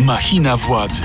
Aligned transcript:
Machina 0.00 0.56
władzy. 0.56 1.02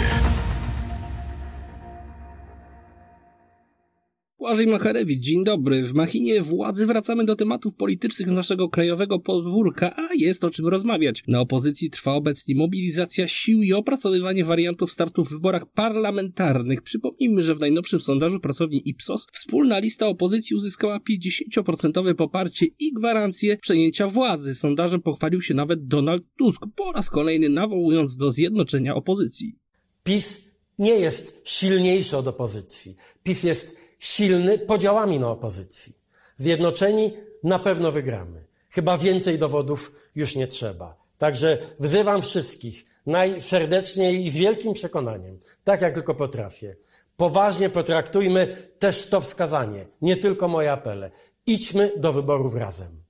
Błażej 4.45 4.67
Macharewicz, 4.67 5.23
dzień 5.23 5.43
dobry. 5.43 5.83
W 5.83 5.93
machinie 5.93 6.41
władzy 6.41 6.85
wracamy 6.85 7.25
do 7.25 7.35
tematów 7.35 7.75
politycznych 7.75 8.29
z 8.29 8.31
naszego 8.31 8.69
krajowego 8.69 9.19
podwórka, 9.19 9.95
a 9.95 10.13
jest 10.13 10.43
o 10.43 10.49
czym 10.49 10.67
rozmawiać. 10.67 11.23
Na 11.27 11.39
opozycji 11.39 11.89
trwa 11.89 12.13
obecnie 12.13 12.55
mobilizacja 12.55 13.27
sił 13.27 13.61
i 13.61 13.73
opracowywanie 13.73 14.43
wariantów 14.43 14.91
startu 14.91 15.25
w 15.25 15.29
wyborach 15.29 15.71
parlamentarnych. 15.71 16.81
Przypomnijmy, 16.81 17.41
że 17.41 17.55
w 17.55 17.59
najnowszym 17.59 17.99
sondażu 17.99 18.39
pracowni 18.39 18.89
Ipsos 18.89 19.27
wspólna 19.31 19.79
lista 19.79 20.07
opozycji 20.07 20.55
uzyskała 20.55 20.99
50% 20.99 22.15
poparcie 22.15 22.65
i 22.79 22.93
gwarancję 22.93 23.57
przejęcia 23.57 24.07
władzy. 24.07 24.53
Sondażem 24.53 25.01
pochwalił 25.01 25.41
się 25.41 25.53
nawet 25.53 25.87
Donald 25.87 26.23
Tusk, 26.37 26.65
po 26.75 26.91
raz 26.91 27.09
kolejny 27.09 27.49
nawołując 27.49 28.17
do 28.17 28.31
zjednoczenia 28.31 28.95
opozycji. 28.95 29.55
PiS 30.03 30.41
nie 30.79 30.95
jest 30.95 31.41
silniejszy 31.45 32.17
od 32.17 32.27
opozycji. 32.27 32.95
PiS 33.23 33.43
jest 33.43 33.84
silny 34.05 34.59
podziałami 34.59 35.19
na 35.19 35.29
opozycji. 35.29 35.93
Zjednoczeni 36.37 37.17
na 37.43 37.59
pewno 37.59 37.91
wygramy. 37.91 38.45
Chyba 38.69 38.97
więcej 38.97 39.39
dowodów 39.39 39.91
już 40.15 40.35
nie 40.35 40.47
trzeba. 40.47 40.95
Także 41.17 41.57
wzywam 41.79 42.21
wszystkich 42.21 42.85
najserdeczniej 43.05 44.25
i 44.25 44.31
z 44.31 44.33
wielkim 44.33 44.73
przekonaniem, 44.73 45.39
tak 45.63 45.81
jak 45.81 45.93
tylko 45.93 46.15
potrafię. 46.15 46.75
Poważnie 47.17 47.69
potraktujmy 47.69 48.57
też 48.79 49.09
to 49.09 49.21
wskazanie, 49.21 49.85
nie 50.01 50.17
tylko 50.17 50.47
moje 50.47 50.71
apele. 50.71 51.11
Idźmy 51.45 51.91
do 51.97 52.13
wyborów 52.13 52.55
razem. 52.55 53.04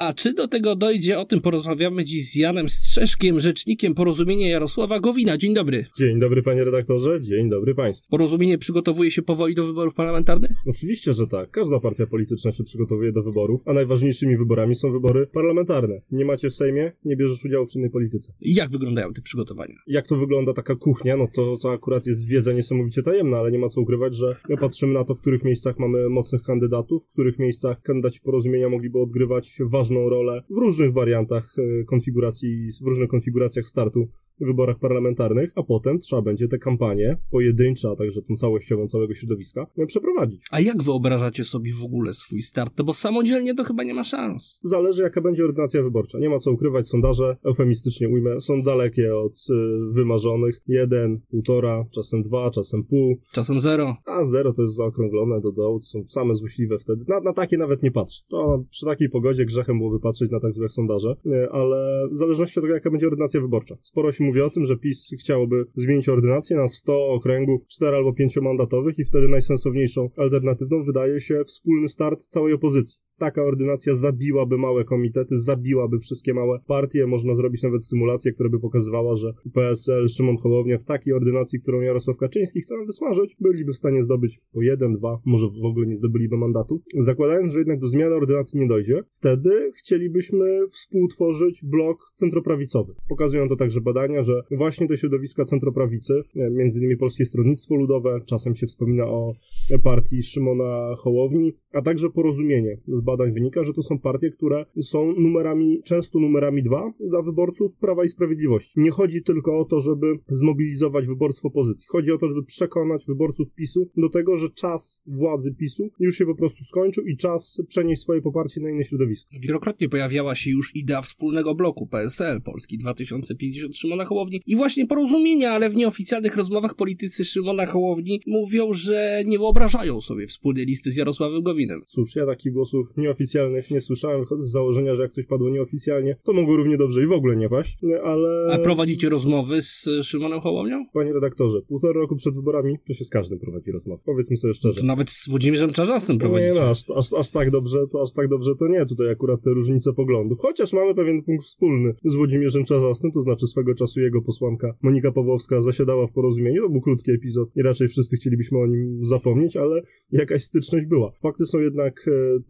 A 0.00 0.12
czy 0.12 0.34
do 0.34 0.48
tego 0.48 0.76
dojdzie, 0.76 1.18
o 1.18 1.24
tym 1.24 1.40
porozmawiamy 1.40 2.04
dziś 2.04 2.30
z 2.30 2.36
Janem 2.36 2.68
Strzeszkiem, 2.68 3.40
rzecznikiem 3.40 3.94
Porozumienia 3.94 4.48
Jarosława 4.48 5.00
Gowina. 5.00 5.36
Dzień 5.38 5.54
dobry. 5.54 5.86
Dzień 5.98 6.20
dobry 6.20 6.42
panie 6.42 6.64
redaktorze, 6.64 7.20
dzień 7.20 7.48
dobry 7.48 7.74
państwu. 7.74 8.10
Porozumienie 8.10 8.58
przygotowuje 8.58 9.10
się 9.10 9.22
powoli 9.22 9.54
do 9.54 9.66
wyborów 9.66 9.94
parlamentarnych? 9.94 10.50
Oczywiście, 10.66 11.14
że 11.14 11.26
tak. 11.26 11.50
Każda 11.50 11.80
partia 11.80 12.06
polityczna 12.06 12.52
się 12.52 12.64
przygotowuje 12.64 13.12
do 13.12 13.22
wyborów, 13.22 13.60
a 13.66 13.72
najważniejszymi 13.72 14.36
wyborami 14.36 14.74
są 14.74 14.92
wybory 14.92 15.26
parlamentarne. 15.26 16.00
Nie 16.10 16.24
macie 16.24 16.50
w 16.50 16.54
Sejmie, 16.54 16.92
nie 17.04 17.16
bierzesz 17.16 17.44
udziału 17.44 17.66
w 17.66 17.70
czynnej 17.70 17.90
polityce. 17.90 18.32
Jak 18.40 18.70
wyglądają 18.70 19.12
te 19.12 19.22
przygotowania? 19.22 19.74
Jak 19.86 20.06
to 20.06 20.16
wygląda 20.16 20.52
taka 20.52 20.76
kuchnia, 20.76 21.16
no 21.16 21.28
to, 21.34 21.56
to 21.62 21.72
akurat 21.72 22.06
jest 22.06 22.26
wiedza 22.26 22.52
niesamowicie 22.52 23.02
tajemna, 23.02 23.38
ale 23.38 23.52
nie 23.52 23.58
ma 23.58 23.68
co 23.68 23.80
ukrywać, 23.80 24.16
że 24.16 24.36
my 24.48 24.56
patrzymy 24.56 24.92
na 24.92 25.04
to, 25.04 25.14
w 25.14 25.20
których 25.20 25.44
miejscach 25.44 25.78
mamy 25.78 26.08
mocnych 26.08 26.42
kandydatów, 26.42 27.06
w 27.06 27.12
których 27.12 27.38
miejscach 27.38 27.82
kandydaci 27.82 28.20
porozumienia 28.20 28.68
mogliby 28.68 28.98
odgrywać 28.98 29.58
ważną 29.90 30.08
rolę 30.08 30.42
w 30.50 30.56
różnych 30.56 30.92
wariantach 30.92 31.56
e, 31.58 31.84
konfiguracji, 31.84 32.68
w 32.82 32.86
różnych 32.86 33.08
konfiguracjach 33.08 33.66
startu 33.66 34.08
wyborach 34.40 34.78
parlamentarnych, 34.78 35.50
a 35.54 35.62
potem 35.62 35.98
trzeba 35.98 36.22
będzie 36.22 36.48
te 36.48 36.58
kampanie 36.58 37.18
pojedyncze, 37.30 37.90
a 37.90 37.96
także 37.96 38.22
tą 38.22 38.34
całościową 38.34 38.86
całego 38.86 39.14
środowiska 39.14 39.66
e, 39.78 39.86
przeprowadzić. 39.86 40.44
A 40.50 40.60
jak 40.60 40.82
wyobrażacie 40.82 41.44
sobie 41.44 41.72
w 41.74 41.84
ogóle 41.84 42.12
swój 42.12 42.42
start? 42.42 42.74
No 42.78 42.84
bo 42.84 42.92
samodzielnie 42.92 43.54
to 43.54 43.64
chyba 43.64 43.82
nie 43.82 43.94
ma 43.94 44.04
szans. 44.04 44.60
Zależy 44.62 45.02
jaka 45.02 45.20
będzie 45.20 45.44
ordynacja 45.44 45.82
wyborcza. 45.82 46.18
Nie 46.18 46.28
ma 46.28 46.38
co 46.38 46.52
ukrywać, 46.52 46.88
sondaże, 46.88 47.36
eufemistycznie 47.44 48.08
ujmę, 48.08 48.40
są 48.40 48.62
dalekie 48.62 49.16
od 49.16 49.32
y, 49.32 49.92
wymarzonych. 49.92 50.60
Jeden, 50.66 51.20
półtora, 51.30 51.84
czasem 51.94 52.22
dwa, 52.22 52.50
czasem 52.50 52.84
pół. 52.84 53.16
Czasem 53.34 53.60
zero. 53.60 53.96
A 54.06 54.24
zero 54.24 54.52
to 54.52 54.62
jest 54.62 54.76
zaokrąglone 54.76 55.40
do 55.40 55.52
dołu, 55.52 55.80
są 55.80 56.04
same 56.08 56.34
złośliwe 56.34 56.78
wtedy. 56.78 57.04
Na, 57.08 57.20
na 57.20 57.32
takie 57.32 57.58
nawet 57.58 57.82
nie 57.82 57.90
patrzę. 57.90 58.22
To 58.28 58.64
przy 58.70 58.86
takiej 58.86 59.08
pogodzie 59.08 59.44
grzechem 59.44 59.78
byłoby 59.78 60.00
patrzeć 60.00 60.30
na 60.30 60.40
tak 60.40 60.54
złe 60.54 60.68
sondaże, 60.68 61.16
y, 61.26 61.50
ale 61.50 62.08
w 62.12 62.16
zależności 62.16 62.60
od 62.60 62.64
tego 62.64 62.74
jaka 62.74 62.90
będzie 62.90 63.06
ordynacja 63.06 63.40
wyborcza. 63.40 63.76
Sporo 63.82 64.12
się 64.12 64.24
mówi 64.30 64.40
o 64.40 64.50
tym, 64.50 64.64
że 64.64 64.76
PiS 64.76 65.14
chciałoby 65.20 65.64
zmienić 65.74 66.08
ordynację 66.08 66.56
na 66.56 66.68
100 66.68 67.08
okręgów 67.08 67.66
4 67.66 67.96
albo 67.96 68.12
5 68.12 68.36
mandatowych 68.36 68.98
i 68.98 69.04
wtedy 69.04 69.28
najsensowniejszą 69.28 70.10
alternatywną 70.16 70.84
wydaje 70.84 71.20
się 71.20 71.44
wspólny 71.44 71.88
start 71.88 72.20
całej 72.20 72.54
opozycji. 72.54 73.00
Taka 73.20 73.42
ordynacja 73.42 73.94
zabiłaby 73.94 74.58
małe 74.58 74.84
komitety, 74.84 75.38
zabiłaby 75.38 75.98
wszystkie 75.98 76.34
małe 76.34 76.60
partie. 76.66 77.06
Można 77.06 77.34
zrobić 77.34 77.62
nawet 77.62 77.84
symulację, 77.84 78.32
która 78.32 78.48
by 78.48 78.60
pokazywała, 78.60 79.16
że 79.16 79.32
PSL, 79.54 80.08
Szymon 80.08 80.36
Hołownia 80.36 80.78
w 80.78 80.84
takiej 80.84 81.12
ordynacji, 81.12 81.60
którą 81.60 81.80
Jarosław 81.80 82.16
Kaczyński 82.16 82.60
chce 82.60 82.76
nam 82.76 82.86
wysmażyć, 82.86 83.36
byliby 83.40 83.72
w 83.72 83.76
stanie 83.76 84.02
zdobyć 84.02 84.40
po 84.52 84.62
jeden, 84.62 84.92
dwa, 84.92 85.20
może 85.24 85.46
w 85.62 85.64
ogóle 85.64 85.86
nie 85.86 85.94
zdobyliby 85.94 86.36
mandatu. 86.36 86.82
Zakładając, 86.98 87.52
że 87.52 87.58
jednak 87.58 87.78
do 87.78 87.88
zmiany 87.88 88.14
ordynacji 88.14 88.60
nie 88.60 88.66
dojdzie, 88.66 89.02
wtedy 89.10 89.72
chcielibyśmy 89.74 90.66
współtworzyć 90.70 91.64
blok 91.64 91.98
centroprawicowy. 92.14 92.94
Pokazują 93.08 93.48
to 93.48 93.56
także 93.56 93.80
badania, 93.80 94.22
że 94.22 94.42
właśnie 94.50 94.88
te 94.88 94.96
środowiska 94.96 95.44
centroprawicy, 95.44 96.22
e, 96.36 96.50
między 96.50 96.78
innymi 96.78 96.96
Polskie 96.96 97.24
Stronnictwo 97.24 97.74
Ludowe, 97.74 98.20
czasem 98.26 98.54
się 98.54 98.66
wspomina 98.66 99.04
o 99.04 99.34
partii 99.82 100.22
Szymona 100.22 100.94
Hołowni, 100.98 101.52
a 101.72 101.82
także 101.82 102.10
porozumienie 102.10 102.76
z 102.86 103.00
badań 103.10 103.32
wynika, 103.32 103.64
że 103.64 103.72
to 103.72 103.82
są 103.82 103.98
partie, 103.98 104.30
które 104.30 104.66
są 104.80 105.12
numerami, 105.12 105.82
często 105.84 106.18
numerami 106.18 106.62
dwa 106.62 106.92
dla 107.00 107.22
wyborców 107.22 107.78
Prawa 107.78 108.04
i 108.04 108.08
Sprawiedliwości. 108.08 108.72
Nie 108.76 108.90
chodzi 108.90 109.22
tylko 109.22 109.58
o 109.58 109.64
to, 109.64 109.80
żeby 109.80 110.06
zmobilizować 110.28 111.06
wyborców 111.06 111.44
opozycji. 111.44 111.86
Chodzi 111.88 112.12
o 112.12 112.18
to, 112.18 112.28
żeby 112.28 112.44
przekonać 112.44 113.06
wyborców 113.06 113.52
PiSu 113.54 113.90
do 113.96 114.08
tego, 114.08 114.36
że 114.36 114.50
czas 114.50 115.02
władzy 115.06 115.54
PiSu 115.54 115.90
już 116.00 116.16
się 116.18 116.26
po 116.26 116.34
prostu 116.34 116.64
skończył 116.64 117.06
i 117.06 117.16
czas 117.16 117.62
przenieść 117.68 118.02
swoje 118.02 118.22
poparcie 118.22 118.60
na 118.60 118.70
inne 118.70 118.84
środowisko. 118.84 119.30
Wielokrotnie 119.42 119.88
pojawiała 119.88 120.34
się 120.34 120.50
już 120.50 120.76
idea 120.76 121.02
wspólnego 121.02 121.54
bloku 121.54 121.86
PSL 121.86 122.42
Polski 122.42 122.78
2050 122.78 123.76
Szymona 123.76 124.04
Hołowni 124.04 124.40
i 124.46 124.56
właśnie 124.56 124.86
porozumienia, 124.86 125.50
ale 125.50 125.70
w 125.70 125.76
nieoficjalnych 125.76 126.36
rozmowach 126.36 126.74
politycy 126.74 127.24
Szymona 127.24 127.66
Hołowni 127.66 128.20
mówią, 128.26 128.74
że 128.74 129.22
nie 129.26 129.38
wyobrażają 129.38 130.00
sobie 130.00 130.26
wspólnej 130.26 130.66
listy 130.66 130.90
z 130.90 130.96
Jarosławem 130.96 131.42
Gowinem. 131.42 131.82
Cóż, 131.86 132.16
ja 132.16 132.26
takich 132.26 132.52
głosów 132.52 132.86
nieoficjalnych 133.00 133.70
nie 133.70 133.80
słyszałem, 133.80 134.24
z 134.38 134.50
założenia, 134.50 134.94
że 134.94 135.02
jak 135.02 135.12
coś 135.12 135.26
padło 135.26 135.50
nieoficjalnie, 135.50 136.16
to 136.22 136.32
mogło 136.32 136.56
równie 136.56 136.76
dobrze 136.76 137.02
i 137.02 137.06
w 137.06 137.12
ogóle 137.12 137.36
nie 137.36 137.48
paść, 137.48 137.78
ale... 138.04 138.52
A 138.52 138.58
prowadzicie 138.58 139.08
rozmowy 139.08 139.60
z 139.60 139.88
Szymonem 140.02 140.40
Hołownią? 140.40 140.84
Panie 140.92 141.12
redaktorze, 141.12 141.62
półtora 141.68 142.00
roku 142.00 142.16
przed 142.16 142.34
wyborami 142.34 142.76
to 142.86 142.94
się 142.94 143.04
z 143.04 143.10
każdym 143.10 143.38
prowadzi 143.38 143.72
rozmowę. 143.72 144.02
Powiedzmy 144.06 144.36
sobie 144.36 144.54
szczerze. 144.54 144.80
To 144.80 144.86
nawet 144.86 145.10
z 145.10 145.28
Włodzimierzem 145.28 145.72
Czarzastym 145.72 146.18
prowadzicie. 146.18 146.54
Nie, 146.54 146.60
no, 146.60 146.68
aż, 146.68 146.90
aż, 146.96 147.12
aż, 147.12 147.30
tak 147.30 147.50
dobrze, 147.50 147.78
to 147.92 148.02
aż 148.02 148.12
tak 148.12 148.28
dobrze 148.28 148.56
to 148.58 148.68
nie. 148.68 148.86
Tutaj 148.86 149.10
akurat 149.10 149.42
te 149.42 149.50
różnice 149.50 149.92
poglądów. 149.92 150.38
Chociaż 150.38 150.72
mamy 150.72 150.94
pewien 150.94 151.22
punkt 151.22 151.44
wspólny 151.44 151.94
z 152.04 152.14
Włodzimierzem 152.14 152.64
Czarzastym, 152.64 153.12
to 153.12 153.20
znaczy 153.20 153.46
swego 153.46 153.74
czasu 153.74 154.00
jego 154.00 154.22
posłanka 154.22 154.74
Monika 154.82 155.12
Pawłowska 155.12 155.62
zasiadała 155.62 156.06
w 156.06 156.12
porozumieniu. 156.12 156.62
To 156.62 156.68
był 156.68 156.80
krótki 156.80 157.12
epizod 157.12 157.48
i 157.56 157.62
raczej 157.62 157.88
wszyscy 157.88 158.16
chcielibyśmy 158.16 158.58
o 158.58 158.66
nim 158.66 159.04
zapomnieć, 159.04 159.56
ale 159.56 159.82
jakaś 160.12 160.42
styczność 160.42 160.86
była. 160.86 161.12
Fakty 161.22 161.46
są 161.46 161.58
jednak 161.58 162.08
e, 162.08 162.40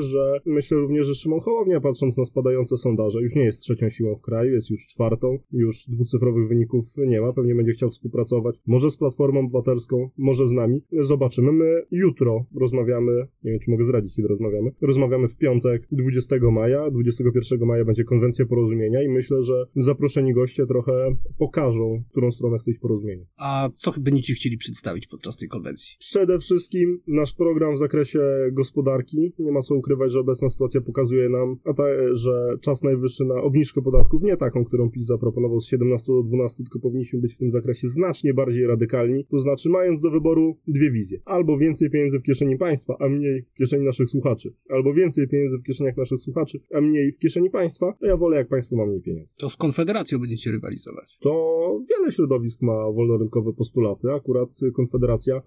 że 0.00 0.40
myślę 0.46 0.78
również, 0.78 1.06
że 1.06 1.14
Szymon 1.14 1.40
Hołownia, 1.40 1.80
patrząc 1.80 2.18
na 2.18 2.24
spadające 2.24 2.76
sondaże, 2.76 3.22
już 3.22 3.34
nie 3.34 3.44
jest 3.44 3.60
trzecią 3.60 3.88
siłą 3.88 4.16
w 4.16 4.22
kraju, 4.22 4.52
jest 4.52 4.70
już 4.70 4.86
czwartą, 4.86 5.38
już 5.52 5.86
dwucyfrowych 5.88 6.48
wyników 6.48 6.86
nie 6.96 7.20
ma, 7.20 7.32
pewnie 7.32 7.54
będzie 7.54 7.72
chciał 7.72 7.90
współpracować, 7.90 8.56
może 8.66 8.90
z 8.90 8.96
Platformą 8.96 9.40
Obywatelską, 9.40 10.10
może 10.18 10.48
z 10.48 10.52
nami. 10.52 10.80
Zobaczymy. 11.00 11.52
My 11.52 11.82
jutro 11.90 12.44
rozmawiamy, 12.60 13.12
nie 13.44 13.50
wiem, 13.50 13.60
czy 13.60 13.70
mogę 13.70 13.84
zdradzić, 13.84 14.16
kiedy 14.16 14.28
rozmawiamy. 14.28 14.70
Rozmawiamy 14.80 15.28
w 15.28 15.36
piątek 15.36 15.88
20 15.92 16.36
maja, 16.52 16.90
21 16.90 17.66
maja 17.66 17.84
będzie 17.84 18.04
konwencja 18.04 18.46
porozumienia 18.46 19.02
i 19.02 19.08
myślę, 19.08 19.42
że 19.42 19.66
zaproszeni 19.76 20.34
goście 20.34 20.66
trochę 20.66 21.16
pokażą, 21.38 22.02
którą 22.10 22.30
stronę 22.30 22.58
chce 22.58 22.70
iść 22.70 22.80
porozumienie. 22.80 23.26
A 23.36 23.70
co 23.74 23.92
będziecie 24.00 24.34
chcieli 24.34 24.56
przedstawić 24.56 25.06
podczas 25.06 25.36
tej 25.36 25.48
konwencji? 25.48 25.96
Przede 25.98 26.38
wszystkim 26.38 27.00
nasz 27.06 27.34
program 27.34 27.74
w 27.74 27.78
zakresie 27.78 28.20
gospodarki. 28.52 29.32
Nie 29.38 29.52
ma 29.52 29.60
co 29.60 29.71
ukrywać, 29.74 30.12
że 30.12 30.20
obecna 30.20 30.48
sytuacja 30.48 30.80
pokazuje 30.80 31.28
nam, 31.28 31.56
a 31.64 31.74
ta, 31.74 31.84
że 32.12 32.56
czas 32.60 32.82
najwyższy 32.82 33.24
na 33.24 33.34
obniżkę 33.34 33.82
podatków, 33.82 34.22
nie 34.22 34.36
taką, 34.36 34.64
którą 34.64 34.90
PiS 34.90 35.04
zaproponował 35.04 35.60
z 35.60 35.66
17 35.66 36.12
do 36.12 36.22
12, 36.22 36.64
tylko 36.64 36.78
powinniśmy 36.78 37.20
być 37.20 37.34
w 37.34 37.38
tym 37.38 37.50
zakresie 37.50 37.88
znacznie 37.88 38.34
bardziej 38.34 38.66
radykalni. 38.66 39.24
To 39.24 39.38
znaczy, 39.38 39.68
mając 39.68 40.00
do 40.00 40.10
wyboru 40.10 40.56
dwie 40.68 40.90
wizje. 40.90 41.20
Albo 41.24 41.58
więcej 41.58 41.90
pieniędzy 41.90 42.18
w 42.18 42.22
kieszeni 42.22 42.58
państwa, 42.58 42.96
a 43.00 43.08
mniej 43.08 43.42
w 43.42 43.54
kieszeni 43.54 43.84
naszych 43.84 44.08
słuchaczy. 44.08 44.54
Albo 44.68 44.94
więcej 44.94 45.28
pieniędzy 45.28 45.58
w 45.58 45.62
kieszeniach 45.62 45.96
naszych 45.96 46.20
słuchaczy, 46.20 46.60
a 46.74 46.80
mniej 46.80 47.12
w 47.12 47.18
kieszeni 47.18 47.50
państwa, 47.50 47.96
to 48.00 48.06
ja 48.06 48.16
wolę, 48.16 48.36
jak 48.36 48.48
państwo 48.48 48.76
ma 48.76 48.86
mniej 48.86 49.00
pieniędzy. 49.00 49.34
To 49.40 49.48
z 49.48 49.56
Konfederacją 49.56 50.18
będziecie 50.18 50.50
rywalizować. 50.50 51.18
To 51.20 51.80
wiele 51.90 52.12
środowisk 52.12 52.62
ma 52.62 52.92
wolnorynkowe 52.92 53.52
postulaty. 53.52 54.12
Akurat 54.12 54.48
Konfederacja, 54.74 55.42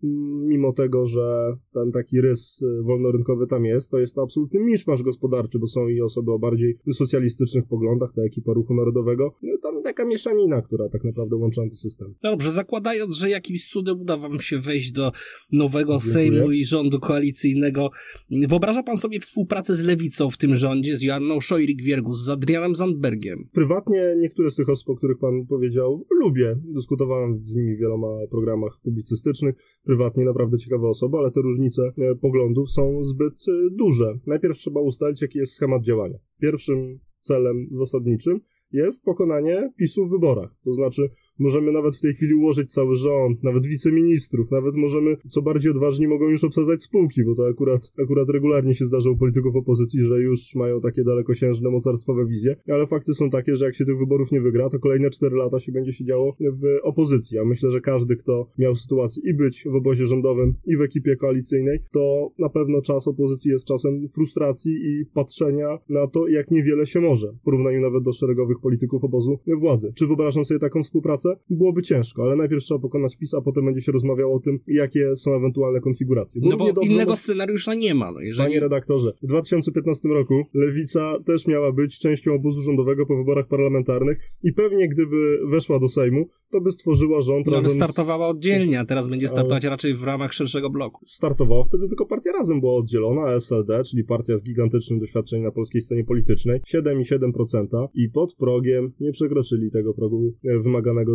mimo 0.48 0.74
tego, 0.74 1.06
że 1.06 1.58
ten 1.74 1.92
taki 1.92 2.22
rys 2.22 2.64
wolnorynkowy 2.84 3.48
tam 3.48 3.66
jest, 3.66 3.92
to 3.92 4.00
jest 4.00 4.15
jest 4.16 4.38
to 4.38 4.42
absolutny 4.42 4.60
miszmasz 4.60 5.04
gospodarczy, 5.04 5.60
bo 5.60 5.68
są 5.68 5.88
i 5.88 6.02
osoby 6.02 6.32
o 6.32 6.40
bardziej 6.40 6.78
socjalistycznych 6.92 7.66
poglądach, 7.66 8.14
ta 8.16 8.22
ekipa 8.22 8.54
Ruchu 8.54 8.74
Narodowego. 8.74 9.34
No, 9.44 9.58
tam 9.62 9.84
taka 9.84 10.06
mieszanina, 10.06 10.62
która 10.62 10.90
tak 10.90 11.04
naprawdę 11.04 11.36
łączy 11.36 11.62
antysystem. 11.62 12.14
No 12.24 12.32
dobrze, 12.32 12.52
zakładając, 12.52 13.16
że 13.16 13.30
jakimś 13.30 13.70
cudem 13.70 14.02
uda 14.02 14.18
wam 14.18 14.40
się 14.40 14.60
wejść 14.60 14.92
do 14.92 15.12
nowego 15.52 15.98
Dziękuję. 15.98 16.14
Sejmu 16.14 16.52
i 16.52 16.66
rządu 16.66 17.00
koalicyjnego, 17.00 17.90
wyobraża 18.30 18.84
pan 18.84 18.98
sobie 18.98 19.20
współpracę 19.20 19.76
z 19.76 19.84
Lewicą 19.84 20.30
w 20.30 20.38
tym 20.38 20.56
rządzie, 20.56 20.98
z 20.98 21.02
Joanną 21.02 21.38
Szojrik-Wiergus, 21.40 22.16
z 22.16 22.30
Adrianem 22.30 22.76
Zandbergiem? 22.76 23.48
Prywatnie 23.54 24.16
niektóre 24.18 24.52
z 24.52 24.56
tych 24.56 24.70
osób, 24.70 24.90
o 24.90 24.96
których 24.96 25.18
pan 25.18 25.46
powiedział, 25.46 26.06
lubię. 26.22 26.56
Dyskutowałem 26.64 27.42
z 27.46 27.56
nimi 27.56 27.76
w 27.76 27.80
wieloma 27.80 28.08
programach 28.30 28.80
publicystycznych. 28.84 29.56
Prywatnie 29.84 30.26
naprawdę 30.26 30.58
ciekawe 30.58 30.88
osoby, 30.88 31.18
ale 31.18 31.32
te 31.32 31.42
różnice 31.42 31.82
e, 31.98 32.16
poglądów 32.16 32.72
są 32.72 33.04
zbyt 33.04 33.34
e, 33.48 33.76
duże. 34.14 34.20
Najpierw 34.28 34.58
trzeba 34.58 34.82
ustalić, 34.82 35.22
jaki 35.22 35.40
jest 35.40 35.54
schemat 35.54 35.84
działania. 35.84 36.18
Pierwszym 36.42 37.00
celem 37.20 37.68
zasadniczym 37.72 38.42
jest 38.72 39.04
pokonanie 39.04 39.72
PiSu 39.78 40.06
w 40.06 40.10
wyborach. 40.10 40.56
To 40.64 40.74
znaczy, 40.74 41.10
Możemy 41.40 41.72
nawet 41.72 41.96
w 41.96 42.02
tej 42.02 42.14
chwili 42.14 42.34
ułożyć 42.34 42.72
cały 42.72 42.96
rząd, 42.96 43.44
nawet 43.44 43.66
wiceministrów, 43.66 44.52
nawet 44.52 44.76
możemy, 44.76 45.18
co 45.30 45.42
bardziej 45.42 45.72
odważni, 45.72 46.08
mogą 46.08 46.30
już 46.30 46.44
obsadzać 46.44 46.84
spółki, 46.84 47.24
bo 47.26 47.36
to 47.36 47.48
akurat, 47.48 47.92
akurat 48.04 48.30
regularnie 48.30 48.76
się 48.76 48.86
zdarza 48.86 49.10
u 49.10 49.18
polityków 49.18 49.56
opozycji, 49.56 50.04
że 50.04 50.22
już 50.22 50.56
mają 50.56 50.82
takie 50.82 51.04
dalekosiężne 51.04 51.70
mocarstwowe 51.70 52.26
wizje, 52.26 52.56
ale 52.68 52.88
fakty 52.88 53.14
są 53.14 53.30
takie, 53.30 53.56
że 53.56 53.66
jak 53.66 53.76
się 53.76 53.86
tych 53.86 53.98
wyborów 53.98 54.32
nie 54.32 54.42
wygra, 54.42 54.70
to 54.70 54.80
kolejne 54.80 55.10
4 55.10 55.36
lata 55.36 55.60
się 55.60 55.72
będzie 55.72 55.94
się 55.94 56.06
działo 56.06 56.36
w 56.40 56.64
opozycji. 56.84 57.40
A 57.40 57.46
myślę, 57.46 57.72
że 57.72 57.82
każdy, 57.82 58.16
kto 58.16 58.50
miał 58.58 58.76
sytuację 58.76 59.24
i 59.32 59.34
być 59.34 59.64
w 59.72 59.76
obozie 59.76 60.06
rządowym, 60.06 60.54
i 60.66 60.78
w 60.78 60.82
ekipie 60.82 61.16
koalicyjnej, 61.16 61.80
to 61.92 62.32
na 62.40 62.50
pewno 62.50 62.82
czas 62.82 63.08
opozycji 63.08 63.52
jest 63.52 63.68
czasem 63.68 64.08
frustracji 64.16 64.72
i 64.74 65.06
patrzenia 65.14 65.80
na 65.90 66.08
to, 66.08 66.28
jak 66.28 66.52
niewiele 66.52 66.88
się 66.88 67.02
może, 67.02 67.34
w 67.42 67.44
porównaniu 67.46 67.82
nawet 67.82 68.04
do 68.04 68.12
szeregowych 68.12 68.60
polityków 68.60 69.04
obozu 69.04 69.40
władzy. 69.58 69.94
Czy 69.96 70.08
wyobrażam 70.08 70.44
sobie 70.44 70.60
taką 70.60 70.84
współpracę? 70.84 71.25
Byłoby 71.50 71.82
ciężko, 71.82 72.24
ale 72.24 72.36
najpierw 72.36 72.64
trzeba 72.64 72.80
pokonać 72.80 73.18
PiS, 73.18 73.34
a 73.34 73.42
potem 73.42 73.66
będzie 73.66 73.82
się 73.82 73.92
rozmawiało 73.92 74.36
o 74.36 74.40
tym, 74.40 74.60
jakie 74.68 75.16
są 75.16 75.36
ewentualne 75.36 75.82
konfiguracje. 75.82 76.42
Bo 76.42 76.50
no 76.50 76.58
bo 76.58 76.74
dobrze, 76.74 76.92
innego 76.92 77.16
scenariusza 77.16 77.74
nie 77.74 77.96
ma. 77.96 78.12
No 78.12 78.20
jeżeli... 78.20 78.50
Panie 78.50 78.60
redaktorze, 78.60 79.14
w 79.24 79.28
2015 79.28 80.10
roku 80.10 80.44
Lewica 80.54 81.20
też 81.26 81.48
miała 81.48 81.72
być 81.72 82.00
częścią 82.00 82.34
obozu 82.34 82.62
rządowego 82.62 83.06
po 83.06 83.18
wyborach 83.18 83.48
parlamentarnych 83.48 84.20
i 84.44 84.54
pewnie 84.54 84.90
gdyby 84.90 85.40
weszła 85.48 85.80
do 85.80 85.88
Sejmu, 85.88 86.30
to 86.52 86.62
by 86.62 86.72
stworzyła 86.72 87.22
rząd 87.22 87.48
no, 87.48 87.54
razem... 87.54 87.72
startowała 87.72 88.28
oddzielnie, 88.28 88.80
a 88.80 88.86
teraz 88.86 89.10
będzie 89.10 89.28
startować 89.28 89.66
ale... 89.66 89.72
raczej 89.72 89.94
w 89.94 90.04
ramach 90.04 90.34
szerszego 90.34 90.70
bloku. 90.70 91.06
Startowała 91.06 91.64
wtedy 91.64 91.88
tylko 91.88 92.06
partia 92.06 92.32
Razem 92.32 92.60
była 92.60 92.76
oddzielona, 92.76 93.36
SLD, 93.36 93.84
czyli 93.84 94.04
partia 94.04 94.38
z 94.38 94.44
gigantycznym 94.44 95.00
doświadczeniem 95.00 95.46
na 95.46 95.52
polskiej 95.52 95.82
scenie 95.82 96.04
politycznej, 96.04 96.62
7,7% 96.62 97.88
i 97.94 98.10
pod 98.10 98.36
progiem 98.36 98.92
nie 99.00 99.12
przekroczyli 99.12 99.72
tego 99.72 99.94
progu 99.94 100.34
e, 100.46 100.60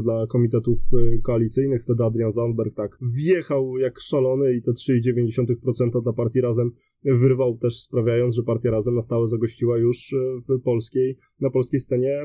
wymaganego 0.01 0.03
dla 0.03 0.27
komitetów 0.27 0.79
e, 0.93 1.19
koalicyjnych. 1.19 1.83
Wtedy 1.83 2.05
Adrian 2.05 2.31
Zandberg 2.31 2.75
tak 2.75 2.99
wjechał 3.01 3.79
jak 3.79 4.01
szalony 4.01 4.55
i 4.55 4.63
te 4.63 4.71
3,9% 4.71 6.03
dla 6.03 6.13
partii 6.13 6.41
Razem 6.41 6.71
wyrwał 7.05 7.59
też 7.59 7.81
sprawiając, 7.81 8.35
że 8.35 8.43
partia 8.43 8.71
Razem 8.71 8.95
na 8.95 9.01
stałe 9.01 9.27
zagościła 9.27 9.79
już 9.79 10.13
e, 10.13 10.17
w 10.49 10.63
polskiej, 10.63 11.17
na 11.41 11.51
polskiej 11.51 11.81
scenie 11.81 12.23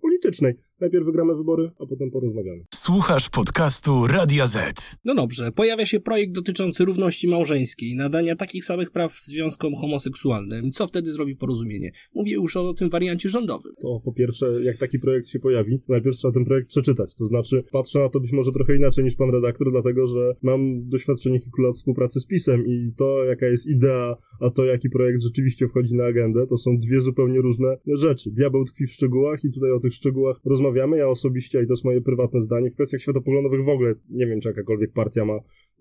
politycznej. 0.00 0.54
Najpierw 0.80 1.06
wygramy 1.06 1.34
wybory, 1.34 1.70
a 1.78 1.86
potem 1.86 2.10
porozmawiamy. 2.10 2.64
Słuchasz 2.74 3.30
podcastu 3.30 4.06
Radia 4.06 4.46
Z. 4.46 4.96
No 5.04 5.14
dobrze, 5.14 5.52
pojawia 5.52 5.86
się 5.86 6.00
projekt 6.00 6.32
dotyczący 6.32 6.84
równości 6.84 7.28
małżeńskiej, 7.28 7.96
nadania 7.96 8.36
takich 8.36 8.64
samych 8.64 8.90
praw 8.90 9.12
związkom 9.20 9.74
homoseksualnym. 9.74 10.70
Co 10.70 10.86
wtedy 10.86 11.12
zrobi 11.12 11.36
porozumienie? 11.36 11.92
Mówię 12.14 12.32
już 12.32 12.56
o 12.56 12.74
tym 12.74 12.90
wariancie 12.90 13.28
rządowym. 13.28 13.72
To 13.80 14.00
po 14.04 14.12
pierwsze, 14.12 14.46
jak 14.62 14.78
taki 14.78 14.98
projekt 14.98 15.28
się 15.28 15.38
pojawi, 15.38 15.80
najpierw 15.88 16.16
trzeba 16.16 16.34
ten 16.34 16.44
projekt 16.44 16.68
przeczytać. 16.68 17.14
To 17.14 17.26
znaczy, 17.26 17.64
patrzę 17.72 17.98
na 17.98 18.08
to 18.08 18.20
być 18.20 18.32
może 18.32 18.52
trochę 18.52 18.76
inaczej 18.76 19.04
niż 19.04 19.16
pan 19.16 19.30
redaktor, 19.30 19.72
dlatego 19.72 20.06
że 20.06 20.34
mam 20.42 20.88
doświadczenie 20.88 21.40
kilku 21.40 21.62
lat 21.62 21.74
współpracy 21.74 22.20
z 22.20 22.26
PiSem 22.26 22.66
i 22.66 22.92
to, 22.96 23.24
jaka 23.24 23.46
jest 23.46 23.66
idea, 23.66 24.11
a 24.40 24.50
to, 24.50 24.64
jaki 24.64 24.90
projekt 24.90 25.22
rzeczywiście 25.22 25.68
wchodzi 25.68 25.94
na 25.94 26.04
agendę, 26.04 26.46
to 26.46 26.58
są 26.58 26.78
dwie 26.78 27.00
zupełnie 27.00 27.40
różne 27.40 27.76
rzeczy. 27.94 28.30
Diabeł 28.30 28.64
tkwi 28.64 28.86
w 28.86 28.92
szczegółach 28.92 29.44
i 29.44 29.52
tutaj 29.52 29.70
o 29.70 29.80
tych 29.80 29.94
szczegółach 29.94 30.36
rozmawiamy. 30.44 30.96
Ja 30.96 31.08
osobiście, 31.08 31.62
i 31.62 31.66
to 31.66 31.72
jest 31.72 31.84
moje 31.84 32.00
prywatne 32.00 32.40
zdanie, 32.40 32.70
w 32.70 32.74
kwestiach 32.74 33.00
światopoglądowych 33.00 33.64
w 33.64 33.68
ogóle 33.68 33.94
nie 34.10 34.26
wiem, 34.26 34.40
czy 34.40 34.48
jakakolwiek 34.48 34.92
partia 34.92 35.24
ma 35.24 35.38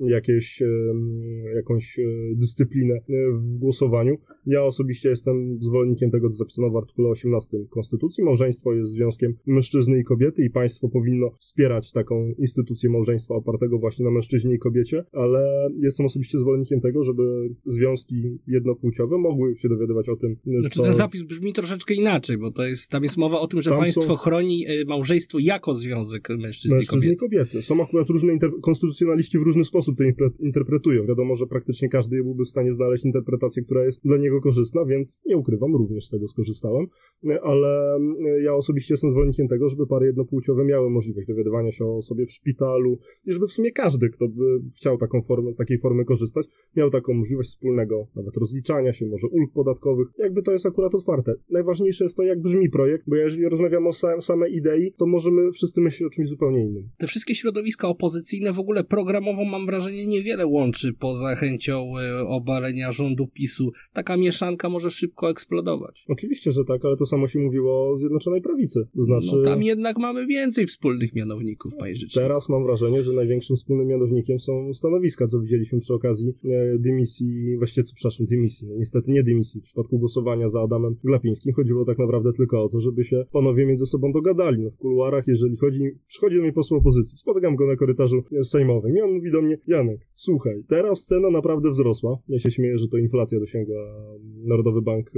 jakieś, 0.09 0.63
jakąś 1.56 2.00
e, 2.00 2.03
dyscyplinę 2.36 2.94
e, 2.94 3.01
w 3.33 3.57
głosowaniu. 3.59 4.18
Ja 4.45 4.63
osobiście 4.63 5.09
jestem 5.09 5.57
zwolennikiem 5.62 6.12
tego, 6.12 6.30
co 6.30 6.36
zapisano 6.36 6.69
w 6.69 6.75
artykule 6.75 7.09
18 7.09 7.57
Konstytucji. 7.69 8.24
Małżeństwo 8.24 8.74
jest 8.74 8.92
związkiem 8.92 9.33
mężczyzny 9.45 10.00
i 10.00 10.03
kobiety 10.03 10.44
i 10.45 10.50
państwo 10.50 10.89
powinno 10.89 11.31
wspierać 11.39 11.92
taką 11.92 12.33
instytucję 12.38 12.89
małżeństwa 12.89 13.36
opartego 13.36 13.80
właśnie 13.80 14.06
na 14.06 14.12
mężczyźnie 14.12 14.56
i 14.56 14.59
kobiecie, 14.59 15.03
ale 15.12 15.69
jestem 15.77 16.06
osobiście 16.06 16.39
zwolennikiem 16.39 16.81
tego, 16.81 17.04
żeby 17.04 17.24
związki 17.65 18.39
jednopłciowe 18.47 19.18
mogły 19.18 19.56
się 19.56 19.69
dowiadywać 19.69 20.09
o 20.09 20.15
tym, 20.15 20.36
znaczy, 20.45 20.75
co... 20.75 20.83
ten 20.83 20.94
zapis 20.94 21.24
brzmi 21.24 21.54
troszeczkę 21.54 21.94
inaczej, 21.94 22.38
bo 22.38 22.51
to 22.51 22.68
jest, 22.68 22.92
tam 22.92 23.04
jest 23.04 23.18
mowa 23.18 23.39
o 23.39 23.47
tym, 23.47 23.62
że 23.62 23.69
tam 23.69 23.80
państwo 23.80 24.01
są... 24.01 24.15
chroni 24.15 24.65
e, 24.68 24.86
małżeństwo 24.86 25.39
jako 25.39 25.74
związek 25.74 26.30
mężczyzny, 26.30 26.75
mężczyzny 26.75 27.13
i 27.13 27.15
kobiety. 27.15 27.45
kobiety. 27.45 27.62
Są 27.62 27.83
akurat 27.83 28.09
różne 28.09 28.33
inter... 28.33 28.51
konstytucjonaliści 28.62 29.39
w 29.39 29.42
różny 29.42 29.63
sposób 29.63 29.90
to 29.95 30.03
interpretują. 30.39 31.05
Wiadomo, 31.05 31.35
że 31.35 31.47
praktycznie 31.47 31.89
każdy 31.89 32.23
byłby 32.23 32.43
w 32.43 32.49
stanie 32.49 32.73
znaleźć 32.73 33.05
interpretację, 33.05 33.63
która 33.63 33.85
jest 33.85 34.03
dla 34.03 34.17
niego 34.17 34.41
korzystna, 34.41 34.85
więc 34.85 35.19
nie 35.25 35.38
ukrywam, 35.38 35.75
również 35.75 36.05
z 36.05 36.09
tego 36.09 36.27
skorzystałem, 36.27 36.88
ale 37.43 37.95
e, 37.95 38.41
ja 38.43 38.55
osobiście 38.55 38.93
jestem 38.93 39.09
zwolennikiem 39.09 39.47
tego, 39.47 39.69
żeby 39.69 39.88
pary 39.88 40.05
jednopłciowe 40.05 40.65
miały 40.65 40.89
możliwość 40.89 41.27
dowiadywania 41.27 41.71
się 41.71 41.85
o 41.85 42.01
sobie 42.01 42.25
w 42.25 42.31
szpitalu 42.31 42.99
i 43.25 43.31
żeby 43.31 43.47
w 43.47 43.51
sumie 43.51 43.71
każdy, 43.71 44.09
kto 44.09 44.27
by 44.27 44.43
chciał 44.75 44.97
taką 44.97 45.21
formę, 45.21 45.53
z 45.53 45.57
takiej 45.57 45.79
formy 45.79 46.05
korzystać, 46.05 46.47
miał 46.75 46.89
taką 46.89 47.13
możliwość 47.13 47.49
wspólnego 47.49 48.07
nawet 48.15 48.37
rozliczania 48.37 48.94
się, 48.94 49.05
może 49.05 49.27
ulg 49.27 49.51
podatkowych, 49.53 50.07
jakby 50.17 50.44
to 50.44 50.51
jest 50.51 50.65
akurat 50.65 50.95
otwarte. 50.95 51.33
Najważniejsze 51.49 52.03
jest 52.03 52.17
to, 52.17 52.23
jak 52.23 52.41
brzmi 52.41 52.69
projekt, 52.69 53.03
bo 53.07 53.15
jeżeli 53.15 53.49
rozmawiamy 53.49 53.87
o 53.87 53.94
sam, 53.94 54.21
samej 54.21 54.55
idei, 54.55 54.94
to 54.97 55.05
możemy 55.05 55.51
wszyscy 55.51 55.81
myśleć 55.81 56.07
o 56.07 56.09
czymś 56.09 56.29
zupełnie 56.29 56.61
innym. 56.61 56.89
Te 56.97 57.07
wszystkie 57.07 57.35
środowiska 57.35 57.87
opozycyjne 57.87 58.53
w 58.53 58.59
ogóle 58.59 58.83
programowo 58.83 59.45
mam 59.45 59.65
wrażenie 59.71 60.07
niewiele 60.07 60.47
łączy 60.47 60.94
poza 60.94 61.35
chęcią 61.35 61.94
e, 61.97 62.27
obalenia 62.27 62.91
rządu 62.91 63.27
PiSu. 63.27 63.71
Taka 63.94 64.18
mieszanka 64.18 64.69
może 64.69 64.91
szybko 64.91 65.29
eksplodować. 65.29 66.06
Oczywiście, 66.07 66.51
że 66.51 66.65
tak, 66.65 66.85
ale 66.85 66.97
to 66.97 67.06
samo 67.06 67.27
się 67.27 67.39
mówiło 67.39 67.91
o 67.91 67.97
Zjednoczonej 67.97 68.41
Prawicy. 68.41 68.88
To 68.95 69.03
znaczy... 69.03 69.35
No 69.35 69.44
tam 69.44 69.63
jednak 69.63 69.97
mamy 69.97 70.27
więcej 70.27 70.68
wspólnych 70.68 71.15
mianowników, 71.15 71.75
panie 71.75 71.95
rzeczniku. 71.95 72.19
Teraz 72.19 72.50
mam 72.50 72.63
wrażenie, 72.63 73.03
że 73.03 73.13
największym 73.13 73.56
wspólnym 73.56 73.88
mianownikiem 73.88 74.39
są 74.39 74.73
stanowiska, 74.73 75.27
co 75.27 75.39
widzieliśmy 75.39 75.79
przy 75.79 75.94
okazji 75.94 76.33
e, 76.45 76.79
dymisji, 76.79 77.57
właściwie 77.57 77.83
co, 77.83 77.94
przepraszam, 77.95 78.25
dymisji, 78.25 78.68
no, 78.68 78.75
niestety 78.77 79.12
nie 79.12 79.23
dymisji, 79.23 79.62
w 79.62 79.63
przypadku 79.63 80.00
głosowania 80.00 80.47
za 80.47 80.62
Adamem 80.62 80.95
Glapińskim 81.03 81.53
chodziło 81.53 81.85
tak 81.85 81.97
naprawdę 81.97 82.33
tylko 82.33 82.63
o 82.63 82.69
to, 82.69 82.81
żeby 82.81 83.03
się 83.03 83.25
panowie 83.31 83.65
między 83.65 83.85
sobą 83.85 84.12
dogadali. 84.12 84.63
No, 84.63 84.69
w 84.69 84.77
kuluarach, 84.77 85.28
jeżeli 85.28 85.57
chodzi, 85.57 85.81
przychodzi 86.07 86.35
do 86.35 86.42
mnie 86.42 86.54
poseł 86.54 86.78
opozycji, 86.78 87.18
spotykam 87.18 87.56
go 87.56 87.68
na 87.68 87.75
korytarzu 87.75 88.23
sejmowym 88.44 88.97
i 88.97 89.01
on 89.01 89.11
mówi 89.13 89.31
do 89.31 89.42
mnie, 89.42 89.57
Janek, 89.68 90.07
słuchaj, 90.13 90.63
teraz 90.68 91.06
cena 91.06 91.30
naprawdę 91.30 91.71
wzrosła. 91.71 92.18
Ja 92.27 92.39
się 92.39 92.51
śmieję, 92.51 92.77
że 92.77 92.87
to 92.87 92.97
inflacja 92.97 93.39
dosięgła 93.39 93.75
Narodowy 94.47 94.81
Bank 94.81 95.11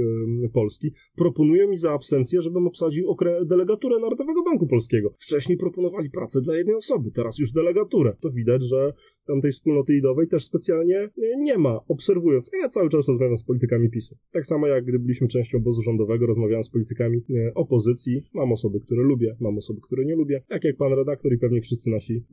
Polski. 0.52 0.92
Proponują 1.16 1.68
mi 1.68 1.76
za 1.76 1.92
absencję, 1.92 2.42
żebym 2.42 2.66
obsadził 2.66 3.16
delegaturę 3.46 3.98
Narodowego 3.98 4.42
Banku 4.42 4.66
Polskiego. 4.66 5.14
Wcześniej 5.18 5.58
proponowali 5.58 6.10
pracę 6.10 6.40
dla 6.40 6.56
jednej 6.56 6.76
osoby, 6.76 7.10
teraz 7.10 7.38
już 7.38 7.52
delegaturę. 7.52 8.16
To 8.20 8.30
widać, 8.30 8.62
że 8.62 8.92
tamtej 9.26 9.52
wspólnoty 9.52 9.96
idowej 9.96 10.28
też 10.28 10.44
specjalnie 10.44 11.10
nie 11.38 11.58
ma, 11.58 11.80
obserwując. 11.88 12.50
Ja 12.62 12.68
cały 12.68 12.88
czas 12.88 13.08
rozmawiam 13.08 13.36
z 13.36 13.44
politykami 13.44 13.90
PiSu. 13.90 14.16
Tak 14.32 14.46
samo 14.46 14.66
jak 14.66 14.84
gdy 14.84 14.98
byliśmy 14.98 15.28
częścią 15.28 15.58
obozu 15.58 15.82
rządowego, 15.82 16.26
rozmawiałem 16.26 16.64
z 16.64 16.70
politykami 16.70 17.18
e, 17.18 17.54
opozycji. 17.54 18.22
Mam 18.34 18.52
osoby, 18.52 18.80
które 18.80 19.02
lubię, 19.02 19.36
mam 19.40 19.58
osoby, 19.58 19.80
które 19.82 20.04
nie 20.04 20.16
lubię, 20.16 20.42
tak 20.48 20.64
jak 20.64 20.76
pan 20.76 20.92
redaktor 20.92 21.32
i 21.32 21.38
pewnie 21.38 21.60
wszyscy 21.60 21.90
nasi 21.90 22.24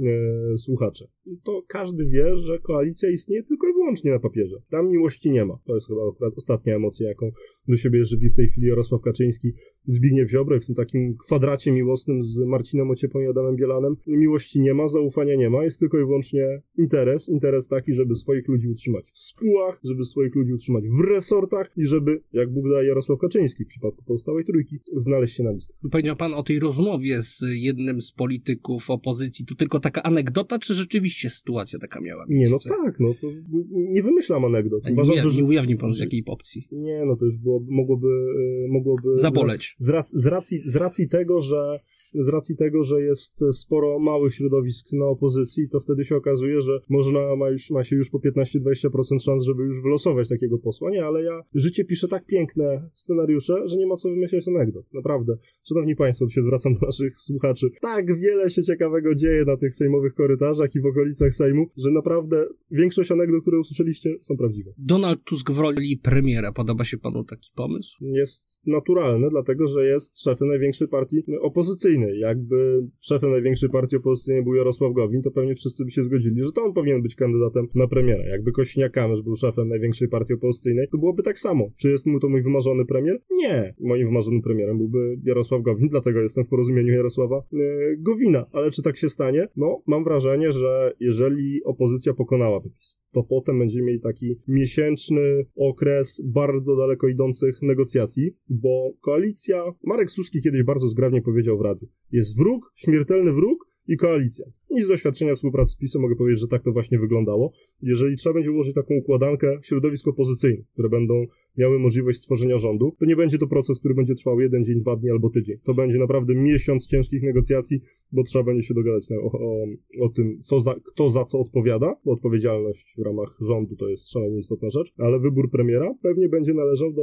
e, 0.53 0.57
słuchacze. 0.57 1.07
To 1.43 1.63
każdy 1.67 2.00
wie, 2.05 2.37
że 2.37 2.59
koalicja 2.59 3.09
istnieje 3.09 3.43
tylko 3.43 3.67
i 3.69 3.73
wyłącznie 3.73 4.11
na 4.11 4.19
papierze. 4.19 4.55
Tam 4.69 4.89
miłości 4.89 5.31
nie 5.31 5.45
ma. 5.45 5.59
To 5.65 5.75
jest 5.75 5.87
chyba 5.87 6.01
ostatnia 6.35 6.75
emocja, 6.75 7.07
jaką 7.07 7.31
do 7.67 7.77
siebie 7.77 8.05
żywi 8.05 8.29
w 8.29 8.35
tej 8.35 8.49
chwili 8.49 8.67
Jarosław 8.67 9.01
Kaczyński, 9.01 9.53
Zbigniew 9.83 10.31
Ziobro 10.31 10.59
w 10.59 10.65
tym 10.65 10.75
takim 10.75 11.17
kwadracie 11.17 11.71
miłosnym 11.71 12.23
z 12.23 12.37
Marcinem 12.37 12.91
Ociepą 12.91 13.19
i 13.19 13.27
Adamem 13.27 13.55
Bielanem. 13.55 13.95
Miłości 14.07 14.59
nie 14.59 14.73
ma, 14.73 14.87
zaufania 14.87 15.35
nie 15.35 15.49
ma, 15.49 15.63
jest 15.63 15.79
tylko 15.79 15.97
i 15.97 16.05
wyłącznie 16.05 16.61
interes, 16.77 17.29
interes 17.29 17.67
taki, 17.67 17.93
żeby 17.93 18.15
swoich 18.15 18.47
ludzi 18.47 18.67
utrzymać 18.67 19.11
w 19.11 19.19
spółach, 19.19 19.79
żeby 19.83 20.03
swoich 20.03 20.35
ludzi 20.35 20.53
utrzymać 20.53 20.83
w 20.87 20.99
resortach 20.99 21.71
i 21.77 21.85
żeby, 21.85 22.21
jak 22.33 22.53
Bóg 22.53 22.69
da 22.69 22.83
Jarosław 22.83 23.19
Kaczyński 23.19 23.65
w 23.65 23.67
przypadku 23.67 24.03
pozostałej 24.03 24.45
trójki, 24.45 24.79
znaleźć 24.93 25.35
się 25.35 25.43
na 25.43 25.51
listach. 25.51 25.77
Powiedział 25.91 26.15
pan 26.15 26.33
o 26.33 26.43
tej 26.43 26.59
rozmowie 26.59 27.21
z 27.21 27.45
jednym 27.49 28.01
z 28.01 28.11
polityków 28.11 28.89
opozycji. 28.89 29.45
To 29.45 29.55
tylko 29.55 29.79
taka 29.79 30.03
anegdota, 30.03 30.59
czy 30.59 30.73
rzeczywiście 30.73 31.29
sytuacja 31.29 31.79
taka 31.91 32.05
miała 32.05 32.25
Nie, 32.29 32.37
miejsce? 32.37 32.69
no 32.69 32.75
tak, 32.85 32.99
no 32.99 33.13
to 33.21 33.27
nie 33.69 34.03
wymyślam 34.03 34.45
anegdot. 34.45 34.85
Nie, 34.85 34.91
Uważam, 34.91 35.13
ujawni, 35.13 35.31
że... 35.31 35.41
nie 35.41 35.47
ujawni 35.47 35.75
pan 35.77 35.93
z 35.93 35.99
jakiej 35.99 36.23
opcji. 36.25 36.67
Nie, 36.71 37.05
no 37.05 37.15
to 37.15 37.25
już 37.25 37.37
było, 37.37 37.61
mogłoby, 37.69 38.07
e, 38.07 38.71
mogłoby... 38.71 39.17
Zaboleć. 39.17 39.75
Z, 39.79 39.89
rac- 39.89 40.11
z, 40.13 40.25
racji, 40.25 40.61
z 40.65 40.75
racji 40.75 41.09
tego, 41.09 41.41
że 41.41 41.79
z 42.13 42.29
racji 42.29 42.57
tego, 42.57 42.83
że 42.83 43.01
jest 43.01 43.43
sporo 43.53 43.99
małych 43.99 44.33
środowisk 44.33 44.87
na 44.93 45.05
opozycji, 45.05 45.69
to 45.69 45.79
wtedy 45.79 46.05
się 46.05 46.15
okazuje, 46.15 46.61
że 46.61 46.79
można, 46.89 47.35
ma, 47.35 47.49
już, 47.49 47.71
ma 47.71 47.83
się 47.83 47.95
już 47.95 48.09
po 48.09 48.19
15-20% 48.19 49.23
szans, 49.23 49.43
żeby 49.43 49.63
już 49.63 49.81
wylosować 49.81 50.29
takiego 50.29 50.57
posła. 50.57 50.91
Nie, 50.91 51.05
ale 51.05 51.23
ja, 51.23 51.41
życie 51.55 51.85
pisze 51.85 52.07
tak 52.07 52.25
piękne 52.25 52.89
scenariusze, 52.93 53.67
że 53.67 53.77
nie 53.77 53.87
ma 53.87 53.95
co 53.95 54.09
wymyślać 54.09 54.47
anegdot. 54.47 54.85
Naprawdę. 54.93 55.37
Szanowni 55.69 55.95
Państwo, 55.95 56.25
tu 56.25 56.31
się 56.31 56.41
zwracam 56.41 56.73
do 56.73 56.85
naszych 56.85 57.19
słuchaczy. 57.19 57.67
Tak 57.81 58.19
wiele 58.19 58.49
się 58.49 58.63
ciekawego 58.63 59.15
dzieje 59.15 59.45
na 59.45 59.57
tych 59.57 59.73
sejmowych 59.73 60.13
korytarzach 60.13 60.75
i 60.75 60.81
w 60.81 60.85
okolicach 60.85 61.33
Sejmu, 61.33 61.69
że 61.81 61.91
naprawdę 61.91 62.47
większość 62.71 63.11
anegdot, 63.11 63.41
które 63.41 63.59
usłyszeliście, 63.59 64.09
są 64.21 64.37
prawdziwe. 64.37 64.71
Donald 64.77 65.23
Tusk 65.23 65.51
w 65.51 65.59
roli 65.59 65.97
premiera. 66.03 66.51
Podoba 66.51 66.83
się 66.83 66.97
panu 66.97 67.23
taki 67.23 67.51
pomysł? 67.55 67.97
jest 68.01 68.67
naturalne, 68.67 69.29
dlatego 69.29 69.67
że 69.67 69.85
jest 69.85 70.23
szefem 70.23 70.47
największej 70.47 70.87
partii 70.87 71.23
opozycyjnej. 71.41 72.19
Jakby 72.19 72.87
szefem 72.99 73.31
największej 73.31 73.69
partii 73.69 73.97
opozycyjnej 73.97 74.43
był 74.43 74.55
Jarosław 74.55 74.93
Gowin, 74.93 75.21
to 75.21 75.31
pewnie 75.31 75.55
wszyscy 75.55 75.85
by 75.85 75.91
się 75.91 76.03
zgodzili, 76.03 76.43
że 76.43 76.51
to 76.51 76.63
on 76.63 76.73
powinien 76.73 77.01
być 77.01 77.15
kandydatem 77.15 77.67
na 77.75 77.87
premiera. 77.87 78.23
Jakby 78.23 78.51
Kośniak-Kamysz 78.51 79.23
był 79.23 79.35
szefem 79.35 79.69
największej 79.69 80.07
partii 80.07 80.33
opozycyjnej, 80.33 80.87
to 80.91 80.97
byłoby 80.97 81.23
tak 81.23 81.39
samo. 81.39 81.69
Czy 81.77 81.89
jest 81.89 82.05
mu 82.05 82.19
to 82.19 82.29
mój 82.29 82.41
wymarzony 82.41 82.85
premier? 82.85 83.21
Nie. 83.31 83.75
Moim 83.79 84.07
wymarzonym 84.07 84.41
premierem 84.41 84.77
byłby 84.77 85.17
Jarosław 85.23 85.61
Gowin, 85.61 85.89
dlatego 85.89 86.21
jestem 86.21 86.43
w 86.43 86.47
porozumieniu 86.47 86.93
Jarosława 86.93 87.37
e, 87.37 87.57
Gowina. 87.97 88.45
Ale 88.51 88.71
czy 88.71 88.81
tak 88.81 88.97
się 88.97 89.09
stanie? 89.09 89.47
No, 89.55 89.81
mam 89.87 90.03
wrażenie, 90.03 90.51
że 90.51 90.93
jeżeli 90.99 91.63
opozycja 91.71 92.13
pokonałaby 92.13 92.69
PiS, 92.69 92.99
to 93.11 93.23
potem 93.23 93.59
będziemy 93.59 93.85
mieli 93.85 93.99
taki 94.01 94.35
miesięczny 94.47 95.45
okres 95.55 96.21
bardzo 96.25 96.75
daleko 96.75 97.07
idących 97.07 97.61
negocjacji, 97.61 98.35
bo 98.49 98.91
koalicja, 99.01 99.63
Marek 99.83 100.11
Suski 100.11 100.41
kiedyś 100.41 100.63
bardzo 100.63 100.87
zgrabnie 100.87 101.21
powiedział 101.21 101.57
w 101.57 101.61
radiu, 101.61 101.87
jest 102.11 102.37
wróg, 102.37 102.71
śmiertelny 102.75 103.33
wróg 103.33 103.71
i 103.87 103.97
koalicja. 103.97 104.45
I 104.77 104.81
z 104.81 104.87
doświadczenia 104.87 105.35
współpracy 105.35 105.71
z 105.71 105.77
PiSem 105.77 106.01
mogę 106.01 106.15
powiedzieć, 106.15 106.39
że 106.41 106.47
tak 106.47 106.63
to 106.63 106.71
właśnie 106.71 106.99
wyglądało. 106.99 107.51
Jeżeli 107.81 108.15
trzeba 108.15 108.33
będzie 108.33 108.51
ułożyć 108.51 108.73
taką 108.73 108.93
układankę 108.93 109.59
środowisk 109.63 110.07
opozycyjnych, 110.07 110.65
które 110.73 110.89
będą 110.89 111.23
miały 111.57 111.79
możliwość 111.79 112.17
stworzenia 112.19 112.57
rządu, 112.57 112.95
to 112.99 113.05
nie 113.05 113.15
będzie 113.15 113.37
to 113.37 113.47
proces, 113.47 113.79
który 113.79 113.95
będzie 113.95 114.15
trwał 114.15 114.39
jeden 114.39 114.63
dzień, 114.63 114.79
dwa 114.79 114.95
dni 114.95 115.09
albo 115.09 115.29
tydzień. 115.29 115.57
To 115.63 115.73
będzie 115.73 115.97
naprawdę 115.97 116.35
miesiąc 116.35 116.87
ciężkich 116.87 117.23
negocjacji, 117.23 117.81
bo 118.11 118.23
trzeba 118.23 118.45
będzie 118.45 118.67
się 118.67 118.73
dogadać 118.73 119.09
na, 119.09 119.17
o, 119.17 119.31
o, 119.31 119.65
o 120.05 120.09
tym, 120.09 120.37
za, 120.59 120.75
kto 120.85 121.09
za 121.09 121.25
co 121.25 121.39
odpowiada, 121.39 121.95
bo 122.05 122.11
odpowiedzialność 122.11 122.95
w 122.97 123.01
ramach 123.05 123.37
rządu 123.41 123.75
to 123.75 123.89
jest 123.89 124.11
szalenie 124.11 124.37
istotna 124.37 124.69
rzecz, 124.69 124.93
ale 124.97 125.19
wybór 125.19 125.51
premiera 125.51 125.93
pewnie 126.01 126.29
będzie 126.29 126.53
należał 126.53 126.93
do 126.93 127.01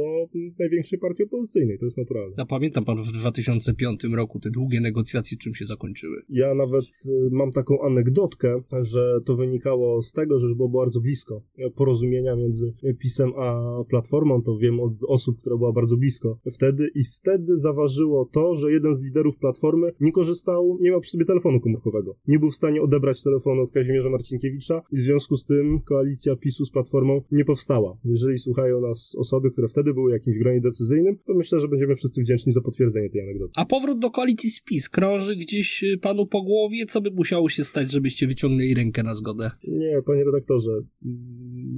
największej 0.59 0.99
partii 0.99 1.23
opozycyjnej, 1.23 1.79
to 1.79 1.85
jest 1.85 1.97
naturalne. 1.97 2.35
Ja 2.37 2.45
pamiętam 2.45 2.85
pan 2.85 2.97
w 2.97 3.11
2005 3.11 4.03
roku 4.03 4.39
te 4.39 4.49
długie 4.49 4.81
negocjacje 4.81 5.37
czym 5.37 5.55
się 5.55 5.65
zakończyły. 5.65 6.21
Ja 6.29 6.53
nawet 6.53 6.85
y, 6.85 7.29
mam 7.31 7.51
taką 7.51 7.81
anegdotkę, 7.81 8.61
że 8.81 9.19
to 9.25 9.35
wynikało 9.35 10.01
z 10.01 10.13
tego, 10.13 10.39
że 10.39 10.47
już 10.47 10.55
było 10.55 10.69
bardzo 10.69 11.01
blisko 11.01 11.41
porozumienia 11.75 12.35
między 12.35 12.73
PiSem 12.99 13.31
a 13.37 13.59
Platformą, 13.89 14.38
to 14.41 14.57
wiem 14.57 14.79
od 14.79 14.93
osób, 15.07 15.39
która 15.39 15.57
była 15.57 15.73
bardzo 15.73 15.97
blisko 15.97 16.39
wtedy 16.53 16.89
i 16.95 17.03
wtedy 17.03 17.57
zaważyło 17.57 18.29
to, 18.31 18.55
że 18.55 18.71
jeden 18.71 18.93
z 18.93 19.03
liderów 19.03 19.37
Platformy 19.37 19.91
nie 19.99 20.11
korzystał, 20.11 20.77
nie 20.81 20.89
miał 20.89 21.01
przy 21.01 21.11
sobie 21.11 21.25
telefonu 21.25 21.59
komórkowego. 21.59 22.15
Nie 22.27 22.39
był 22.39 22.49
w 22.49 22.55
stanie 22.55 22.81
odebrać 22.81 23.23
telefonu 23.23 23.61
od 23.61 23.71
Kazimierza 23.71 24.09
Marcinkiewicza 24.09 24.81
i 24.91 24.97
w 24.97 24.99
związku 24.99 25.37
z 25.37 25.45
tym 25.45 25.81
koalicja 25.81 26.35
PiSu 26.35 26.65
z 26.65 26.71
Platformą 26.71 27.21
nie 27.31 27.45
powstała. 27.45 27.97
Jeżeli 28.03 28.39
słuchają 28.39 28.81
nas 28.81 29.15
osoby, 29.17 29.51
które 29.51 29.67
wtedy 29.67 29.93
były 29.93 30.11
jakimś 30.11 30.37
gronie 30.37 30.61
decyzyjnym, 30.61 31.17
to 31.25 31.33
myślę, 31.33 31.59
że 31.59 31.67
będziemy 31.67 31.95
wszyscy 31.95 32.21
wdzięczni 32.21 32.53
za 32.53 32.61
potwierdzenie 32.61 33.09
tej 33.09 33.21
anegdoty. 33.21 33.51
A 33.55 33.65
powrót 33.65 33.99
do 33.99 34.11
koalicji 34.11 34.49
z 34.49 34.61
PiS 34.61 34.89
krąży 34.89 35.35
gdzieś 35.35 35.83
y, 35.83 35.97
panu 35.97 36.25
po 36.25 36.41
głowie? 36.41 36.85
Co 36.85 37.01
by 37.01 37.11
musiało 37.11 37.49
się 37.49 37.63
stać, 37.63 37.91
żebyście 37.91 38.27
wyciągnęli 38.27 38.73
rękę 38.73 39.03
na 39.03 39.13
zgodę? 39.13 39.51
Nie, 39.67 40.01
panie 40.05 40.23
redaktorze, 40.23 40.71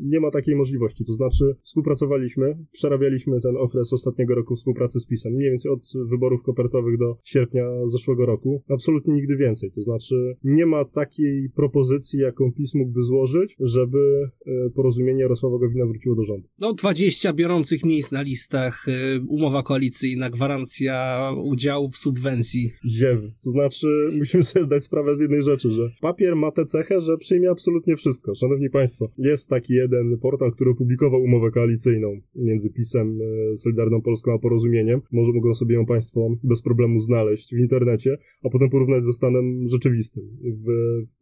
nie 0.03 0.19
ma 0.19 0.31
takiej 0.31 0.55
możliwości. 0.55 1.05
To 1.05 1.13
znaczy, 1.13 1.55
współpracowaliśmy, 1.61 2.50
przerabialiśmy 2.71 3.41
ten 3.41 3.57
okres 3.57 3.93
ostatniego 3.93 4.35
roku 4.35 4.55
współpracy 4.55 4.99
z 4.99 5.05
PiSem, 5.05 5.33
mniej 5.33 5.49
więcej 5.49 5.71
od 5.71 5.79
wyborów 6.09 6.41
kopertowych 6.43 6.97
do 6.97 7.17
sierpnia 7.23 7.65
zeszłego 7.85 8.25
roku. 8.25 8.63
Absolutnie 8.69 9.13
nigdy 9.13 9.37
więcej. 9.37 9.71
To 9.71 9.81
znaczy, 9.81 10.35
nie 10.43 10.65
ma 10.65 10.85
takiej 10.85 11.49
propozycji, 11.55 12.19
jaką 12.19 12.51
PiS 12.51 12.75
mógłby 12.75 13.03
złożyć, 13.03 13.55
żeby 13.59 14.29
e, 14.45 14.69
porozumienie 14.75 15.21
Jarosława 15.21 15.57
Gowina 15.57 15.85
wróciło 15.85 16.15
do 16.15 16.23
rządu. 16.23 16.47
No, 16.59 16.73
20 16.73 17.33
biorących 17.33 17.85
miejsc 17.85 18.11
na 18.11 18.21
listach, 18.21 18.87
y, 18.87 19.21
umowa 19.27 19.63
koalicyjna, 19.63 20.29
gwarancja 20.29 21.29
udziału 21.43 21.89
w 21.89 21.97
subwencji. 21.97 22.71
Ziewy. 22.85 23.33
To 23.43 23.51
znaczy, 23.51 23.87
musimy 24.19 24.43
sobie 24.43 24.65
zdać 24.65 24.83
sprawę 24.83 25.15
z 25.15 25.19
jednej 25.19 25.41
rzeczy, 25.41 25.71
że 25.71 25.89
papier 26.01 26.35
ma 26.35 26.51
tę 26.51 26.65
cechę, 26.65 27.01
że 27.01 27.17
przyjmie 27.17 27.49
absolutnie 27.49 27.95
wszystko. 27.95 28.35
Szanowni 28.35 28.69
Państwo, 28.69 29.11
jest 29.17 29.49
taki 29.49 29.73
jeden 29.73 30.17
portal, 30.17 30.51
który 30.51 30.71
opublikował 30.71 31.21
umowę 31.21 31.51
koalicyjną 31.51 32.21
między 32.41 32.69
PiSem, 32.69 33.19
e, 33.53 33.57
Solidarną 33.57 34.01
Polską 34.01 34.33
a 34.33 34.39
Porozumieniem. 34.39 35.01
Może 35.11 35.31
mogą 35.33 35.53
sobie 35.53 35.75
ją 35.75 35.85
Państwo 35.85 36.29
bez 36.43 36.61
problemu 36.61 36.99
znaleźć 36.99 37.55
w 37.55 37.59
internecie, 37.59 38.17
a 38.43 38.49
potem 38.49 38.69
porównać 38.69 39.03
ze 39.03 39.13
stanem 39.13 39.67
rzeczywistym. 39.67 40.23
W, 40.41 40.67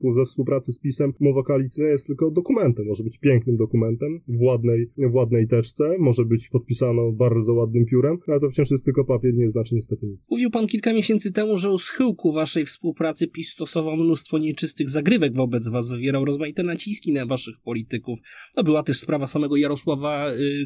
w, 0.01 0.15
we 0.15 0.25
współpracy 0.25 0.73
z 0.73 0.79
PiSem 0.79 1.13
umowa 1.19 1.43
koalicyjna 1.43 1.89
jest 1.89 2.07
tylko 2.07 2.31
dokumentem. 2.31 2.85
Może 2.85 3.03
być 3.03 3.17
pięknym 3.17 3.55
dokumentem 3.55 4.19
w 4.27 4.41
ładnej, 4.41 4.89
w 4.97 5.13
ładnej 5.13 5.47
teczce, 5.47 5.95
może 5.99 6.25
być 6.25 6.49
podpisano 6.49 7.11
bardzo 7.11 7.53
ładnym 7.53 7.85
piórem, 7.85 8.17
ale 8.27 8.39
to 8.39 8.49
wciąż 8.49 8.71
jest 8.71 8.85
tylko 8.85 9.05
papier 9.05 9.33
nie 9.33 9.49
znaczy 9.49 9.75
niestety 9.75 10.07
nic. 10.07 10.27
Mówił 10.31 10.51
pan 10.51 10.67
kilka 10.67 10.93
miesięcy 10.93 11.31
temu, 11.31 11.57
że 11.57 11.71
u 11.71 11.77
schyłku 11.77 12.31
waszej 12.31 12.65
współpracy 12.65 13.27
PiS 13.27 13.49
stosował 13.49 13.97
mnóstwo 13.97 14.37
nieczystych 14.37 14.89
zagrywek 14.89 15.35
wobec 15.35 15.67
was, 15.67 15.89
wywierał 15.89 16.25
rozmaite 16.25 16.63
naciski 16.63 17.13
na 17.13 17.25
waszych 17.25 17.55
polityków. 17.63 18.19
No 18.57 18.63
była 18.63 18.83
też 18.83 18.99
sprawa 18.99 19.27
samego 19.27 19.57
Jarosława 19.57 20.33
y, 20.33 20.65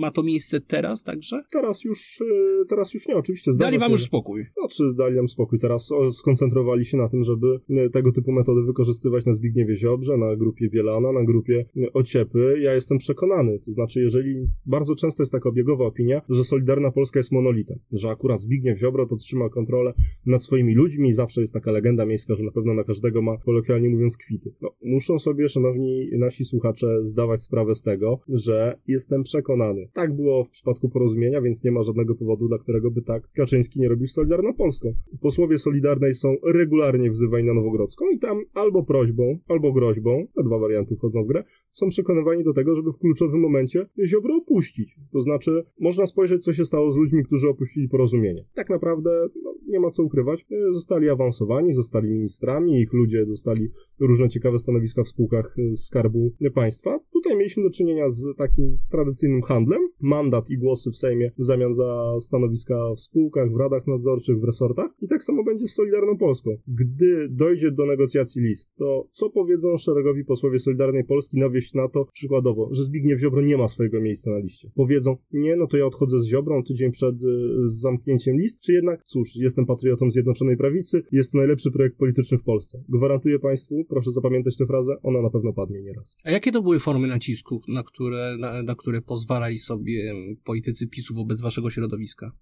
Ma 0.00 0.10
to 0.10 0.22
miejsce 0.22 0.60
teraz 0.60 1.04
także? 1.04 1.42
Teraz 1.52 1.84
już, 1.84 2.20
e, 2.20 2.64
teraz 2.68 2.94
już 2.94 3.08
nie, 3.08 3.16
oczywiście. 3.16 3.50
Dali 3.58 3.78
wam 3.78 3.88
się, 3.88 3.92
już 3.92 4.02
spokój. 4.02 4.46
Znaczy, 4.58 4.94
dali 4.96 5.16
nam 5.16 5.28
spokój. 5.28 5.58
Teraz 5.58 5.90
skoncentrowali 6.12 6.84
się 6.84 6.96
na 6.96 7.08
tym, 7.08 7.24
żeby 7.24 7.60
e, 7.70 7.90
tego 7.90 8.12
typu 8.12 8.32
metody 8.32 8.62
wykorzystywać 8.62 9.26
na 9.26 9.32
Zbigniewie 9.32 9.76
Ziobrze, 9.76 10.16
na 10.16 10.36
grupie 10.36 10.68
Bielana, 10.68 11.12
na 11.12 11.24
grupie 11.24 11.64
e, 11.76 11.92
Ociepy. 11.92 12.60
Ja 12.60 12.74
jestem 12.74 12.98
przekonany. 12.98 13.58
To 13.58 13.70
znaczy, 13.70 14.00
jeżeli 14.00 14.48
bardzo 14.66 14.94
często 14.94 15.22
jest 15.22 15.32
taka 15.32 15.48
obiegowa 15.48 15.84
opinia, 15.84 16.22
że 16.28 16.44
Solidarna 16.44 16.90
Polska 16.90 17.18
jest 17.18 17.32
monolitem, 17.32 17.78
że 17.92 18.10
akurat 18.10 18.40
Zbigniew 18.40 18.78
Ziobro 18.78 19.06
to 19.06 19.16
trzyma 19.16 19.48
kontrolę 19.48 19.92
nad 20.26 20.42
swoimi 20.42 20.74
ludźmi 20.74 21.08
i 21.08 21.12
zawsze 21.12 21.40
jest 21.40 21.52
taka 21.52 21.70
legenda 21.70 22.06
miejska, 22.06 22.34
że 22.34 22.44
na 22.44 22.50
pewno 22.50 22.74
na 22.74 22.84
każdego 22.84 23.22
ma, 23.22 23.38
kolokwialnie 23.38 23.88
mówiąc, 23.88 24.16
kwity. 24.16 24.54
No, 24.60 24.70
muszą 24.82 25.18
sobie, 25.18 25.48
szanowni 25.48 26.10
nasi 26.18 26.44
słuchacze, 26.44 26.86
zdawać 27.00 27.42
sprawę 27.42 27.74
z 27.74 27.82
tego, 27.82 28.20
że 28.28 28.78
jestem 28.86 29.22
przekonany. 29.22 29.59
Tak 29.92 30.16
było 30.16 30.44
w 30.44 30.50
przypadku 30.50 30.88
porozumienia, 30.88 31.40
więc 31.40 31.64
nie 31.64 31.72
ma 31.72 31.82
żadnego 31.82 32.14
powodu, 32.14 32.48
dla 32.48 32.58
którego 32.58 32.90
by 32.90 33.02
tak 33.02 33.30
Kaczyński 33.32 33.80
nie 33.80 33.88
robił 33.88 34.06
z 34.06 34.12
Solidarną 34.12 34.54
Polską. 34.54 34.94
Posłowie 35.20 35.58
Solidarnej 35.58 36.14
są 36.14 36.36
regularnie 36.54 37.10
wzywani 37.10 37.46
na 37.46 37.54
Nowogrodzką 37.54 38.10
i 38.10 38.18
tam 38.18 38.40
albo 38.54 38.82
prośbą, 38.82 39.38
albo 39.48 39.72
groźbą, 39.72 40.26
te 40.36 40.42
dwa 40.42 40.58
warianty 40.58 40.96
wchodzą 40.96 41.24
w 41.24 41.26
grę, 41.26 41.44
są 41.70 41.88
przekonywani 41.88 42.44
do 42.44 42.52
tego, 42.52 42.74
żeby 42.74 42.92
w 42.92 42.98
kluczowym 42.98 43.40
momencie 43.40 43.86
Ziobro 44.04 44.36
opuścić. 44.36 44.96
To 45.12 45.20
znaczy, 45.20 45.64
można 45.80 46.06
spojrzeć, 46.06 46.44
co 46.44 46.52
się 46.52 46.64
stało 46.64 46.92
z 46.92 46.96
ludźmi, 46.96 47.24
którzy 47.24 47.48
opuścili 47.48 47.88
porozumienie. 47.88 48.44
Tak 48.54 48.70
naprawdę, 48.70 49.28
no, 49.42 49.54
nie 49.68 49.80
ma 49.80 49.90
co 49.90 50.02
ukrywać, 50.02 50.46
e, 50.50 50.74
zostali 50.74 51.08
awansowani, 51.08 51.72
zostali 51.72 52.10
ministrami, 52.10 52.80
ich 52.80 52.92
ludzie 52.92 53.26
dostali 53.26 53.68
różne 54.00 54.28
ciekawe 54.28 54.58
stanowiska 54.58 55.02
w 55.02 55.08
spółkach 55.08 55.56
e, 55.58 55.74
Skarbu 55.76 56.32
Państwa. 56.54 57.00
Tutaj 57.12 57.36
mieliśmy 57.36 57.62
do 57.62 57.70
czynienia 57.70 58.08
z 58.08 58.36
takim 58.36 58.78
tradycyjnym 58.90 59.42
handlem. 59.50 59.82
Mandat 60.00 60.50
i 60.50 60.58
głosy 60.58 60.90
w 60.90 60.96
Sejmie 60.96 61.32
w 61.38 61.44
zamian 61.44 61.72
za 61.72 62.16
stanowiska 62.20 62.94
w 62.96 63.00
spółkach, 63.00 63.52
w 63.52 63.56
radach 63.56 63.86
nadzorczych, 63.86 64.40
w 64.40 64.44
resortach. 64.44 64.90
I 65.02 65.08
tak 65.08 65.24
samo 65.24 65.44
będzie 65.44 65.68
z 65.68 65.74
Solidarną 65.74 66.18
Polską. 66.18 66.50
Gdy 66.68 67.28
dojdzie 67.28 67.70
do 67.70 67.86
negocjacji 67.86 68.42
list, 68.42 68.74
to 68.76 69.08
co 69.10 69.30
powiedzą 69.30 69.76
szeregowi 69.76 70.24
posłowie 70.24 70.58
Solidarnej 70.58 71.04
Polski 71.04 71.38
na 71.38 71.50
wieść 71.50 71.74
na 71.74 71.88
to, 71.88 72.06
przykładowo, 72.12 72.68
że 72.72 72.84
Zbigniew 72.84 73.20
Ziobro 73.20 73.42
nie 73.42 73.56
ma 73.56 73.68
swojego 73.68 74.00
miejsca 74.00 74.30
na 74.30 74.38
liście. 74.38 74.70
Powiedzą, 74.74 75.16
nie, 75.32 75.56
no 75.56 75.66
to 75.66 75.76
ja 75.76 75.86
odchodzę 75.86 76.20
z 76.20 76.26
Ziobrą 76.26 76.64
tydzień 76.64 76.90
przed 76.90 77.14
y, 77.14 77.28
zamknięciem 77.66 78.36
list, 78.40 78.60
czy 78.60 78.72
jednak, 78.72 79.02
cóż, 79.02 79.36
jestem 79.36 79.66
patriotą 79.66 80.10
Zjednoczonej 80.10 80.56
Prawicy, 80.56 81.02
jest 81.12 81.32
to 81.32 81.38
najlepszy 81.38 81.70
projekt 81.70 81.96
polityczny 81.96 82.38
w 82.38 82.42
Polsce. 82.42 82.82
Gwarantuję 82.88 83.38
Państwu, 83.38 83.84
proszę 83.88 84.12
zapamiętać 84.12 84.56
tę 84.56 84.66
frazę, 84.66 84.96
ona 85.02 85.22
na 85.22 85.30
pewno 85.30 85.52
padnie 85.52 85.82
nieraz. 85.82 86.16
A 86.24 86.30
jakie 86.30 86.52
to 86.52 86.62
były 86.62 86.78
formy 86.78 87.08
nacisku, 87.08 87.60
na 87.68 87.82
które, 87.82 88.36
na, 88.38 88.62
na 88.62 88.74
które 88.74 89.02
pozwalali 89.40 89.58
sobie 89.58 90.14
politycy 90.44 90.88
PiSu 90.88 91.14
wobec 91.14 91.40
waszego 91.40 91.70
środowiska? 91.70 92.32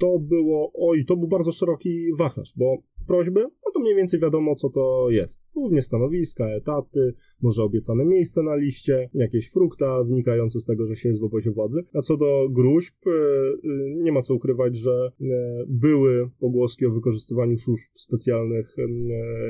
To 0.00 0.18
było, 0.18 0.72
oj, 0.74 1.04
to 1.04 1.16
był 1.16 1.28
bardzo 1.28 1.52
szeroki 1.52 2.06
wachlarz, 2.18 2.52
bo 2.56 2.78
prośby, 3.06 3.40
no 3.40 3.72
to 3.74 3.80
mniej 3.80 3.94
więcej 3.94 4.20
wiadomo, 4.20 4.54
co 4.54 4.70
to 4.70 5.06
jest. 5.10 5.42
Głównie 5.54 5.82
stanowiska, 5.82 6.44
etaty, 6.46 7.14
może 7.42 7.62
obiecane 7.62 8.04
miejsce 8.04 8.42
na 8.42 8.56
liście, 8.56 9.10
jakieś 9.14 9.50
frukta 9.50 10.04
wynikające 10.04 10.60
z 10.60 10.64
tego, 10.64 10.86
że 10.86 10.96
się 10.96 11.08
jest 11.08 11.20
w 11.20 11.24
obozie 11.24 11.50
władzy. 11.50 11.84
A 11.94 12.00
co 12.00 12.16
do 12.16 12.48
gruźb, 12.50 12.94
e, 13.06 13.10
e, 13.10 13.94
nie 14.02 14.12
ma 14.12 14.22
co 14.22 14.34
ukrywać, 14.34 14.76
że 14.76 15.12
e, 15.20 15.24
były 15.68 16.30
pogłoski 16.40 16.86
o 16.86 16.90
wykorzystywaniu 16.90 17.58
służb 17.58 17.90
specjalnych 17.94 18.76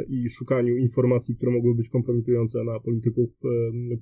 i 0.08 0.28
szukaniu 0.28 0.76
informacji, 0.76 1.36
które 1.36 1.52
mogły 1.52 1.74
być 1.74 1.88
kompromitujące 1.88 2.64
na 2.64 2.80
polityków 2.80 3.30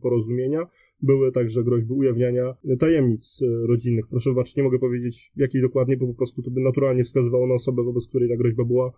porozumienia. 0.02 0.66
Były 1.02 1.32
także 1.32 1.64
groźby 1.64 1.92
ujawniania 1.92 2.54
tajemnic 2.78 3.40
rodzinnych. 3.68 4.06
Proszę 4.10 4.30
wybaczyć, 4.30 4.56
nie 4.56 4.62
mogę 4.62 4.78
powiedzieć 4.78 5.32
jakiej 5.36 5.62
dokładnie, 5.62 5.96
bo 5.96 6.06
po 6.06 6.14
prostu 6.14 6.42
to 6.42 6.50
by 6.50 6.60
naturalnie 6.60 7.04
wskazywało 7.04 7.46
na 7.46 7.54
osobę, 7.54 7.82
wobec 7.82 8.08
której 8.08 8.28
ta 8.28 8.36
groźba 8.36 8.64
była 8.64 8.92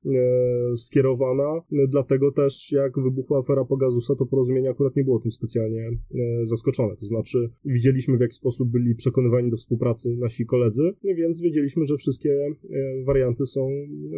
skierowana. 0.76 1.62
Dlatego 1.88 2.32
też, 2.32 2.72
jak 2.72 2.98
wybuchła 3.00 3.38
afera 3.38 3.64
Pogasusa, 3.64 4.14
to 4.14 4.26
porozumienia 4.26 4.70
akurat 4.70 4.96
nie 4.96 5.04
było 5.04 5.20
tym 5.20 5.32
specjalnie 5.32 5.88
e, 5.88 6.46
zaskoczone. 6.46 6.96
To 6.96 7.06
znaczy, 7.06 7.50
widzieliśmy 7.64 8.16
w 8.16 8.20
jaki 8.20 8.34
sposób 8.34 8.70
byli 8.70 8.94
przekonywani 8.94 9.50
do 9.50 9.56
współpracy 9.56 10.16
nasi 10.16 10.46
koledzy, 10.46 10.94
więc 11.04 11.40
wiedzieliśmy, 11.40 11.86
że 11.86 11.96
wszystkie 11.96 12.30
e, 12.30 13.04
warianty 13.04 13.46
są 13.46 13.68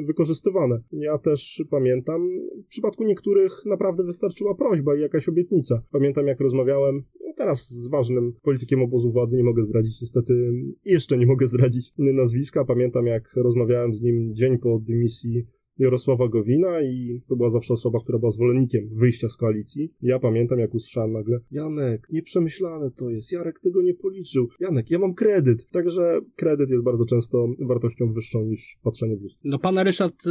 wykorzystywane. 0.06 0.82
Ja 0.92 1.18
też 1.18 1.64
pamiętam, 1.70 2.28
w 2.64 2.68
przypadku 2.68 3.04
niektórych 3.04 3.52
naprawdę 3.66 4.04
wystarczyła 4.04 4.54
prośba 4.54 4.96
i 4.96 5.00
jakaś 5.00 5.28
obietnica. 5.28 5.82
Pamiętam, 5.92 6.26
jak 6.26 6.40
rozmawiałem 6.40 7.02
teraz 7.36 7.67
z 7.68 7.88
ważnym 7.88 8.32
politykiem 8.42 8.82
obozu 8.82 9.10
władzy, 9.10 9.36
nie 9.36 9.44
mogę 9.44 9.62
zdradzić, 9.62 10.00
niestety 10.00 10.52
jeszcze 10.84 11.18
nie 11.18 11.26
mogę 11.26 11.46
zdradzić 11.46 11.92
nazwiska. 11.98 12.64
Pamiętam, 12.64 13.06
jak 13.06 13.32
rozmawiałem 13.36 13.94
z 13.94 14.02
nim 14.02 14.34
dzień 14.34 14.58
po 14.58 14.78
dymisji 14.78 15.46
Jarosława 15.78 16.28
Gowina 16.28 16.82
i 16.82 17.20
to 17.28 17.36
była 17.36 17.50
zawsze 17.50 17.74
osoba, 17.74 18.00
która 18.00 18.18
była 18.18 18.30
zwolennikiem 18.30 18.88
wyjścia 18.92 19.28
z 19.28 19.36
koalicji. 19.36 19.92
Ja 20.02 20.18
pamiętam, 20.18 20.58
jak 20.58 20.74
usłyszałem 20.74 21.12
nagle, 21.12 21.40
Janek, 21.50 22.08
nieprzemyślane 22.12 22.90
to 22.90 23.10
jest, 23.10 23.32
Jarek 23.32 23.60
tego 23.60 23.82
nie 23.82 23.94
policzył. 23.94 24.48
Janek, 24.60 24.90
ja 24.90 24.98
mam 24.98 25.14
kredyt. 25.14 25.70
Także 25.70 26.20
kredyt 26.36 26.70
jest 26.70 26.84
bardzo 26.84 27.04
często 27.04 27.48
wartością 27.60 28.12
wyższą 28.12 28.44
niż 28.44 28.76
patrzenie 28.82 29.16
w 29.16 29.22
lustro. 29.22 29.50
No 29.50 29.58
pana 29.58 29.84
Ryszard, 29.84 30.24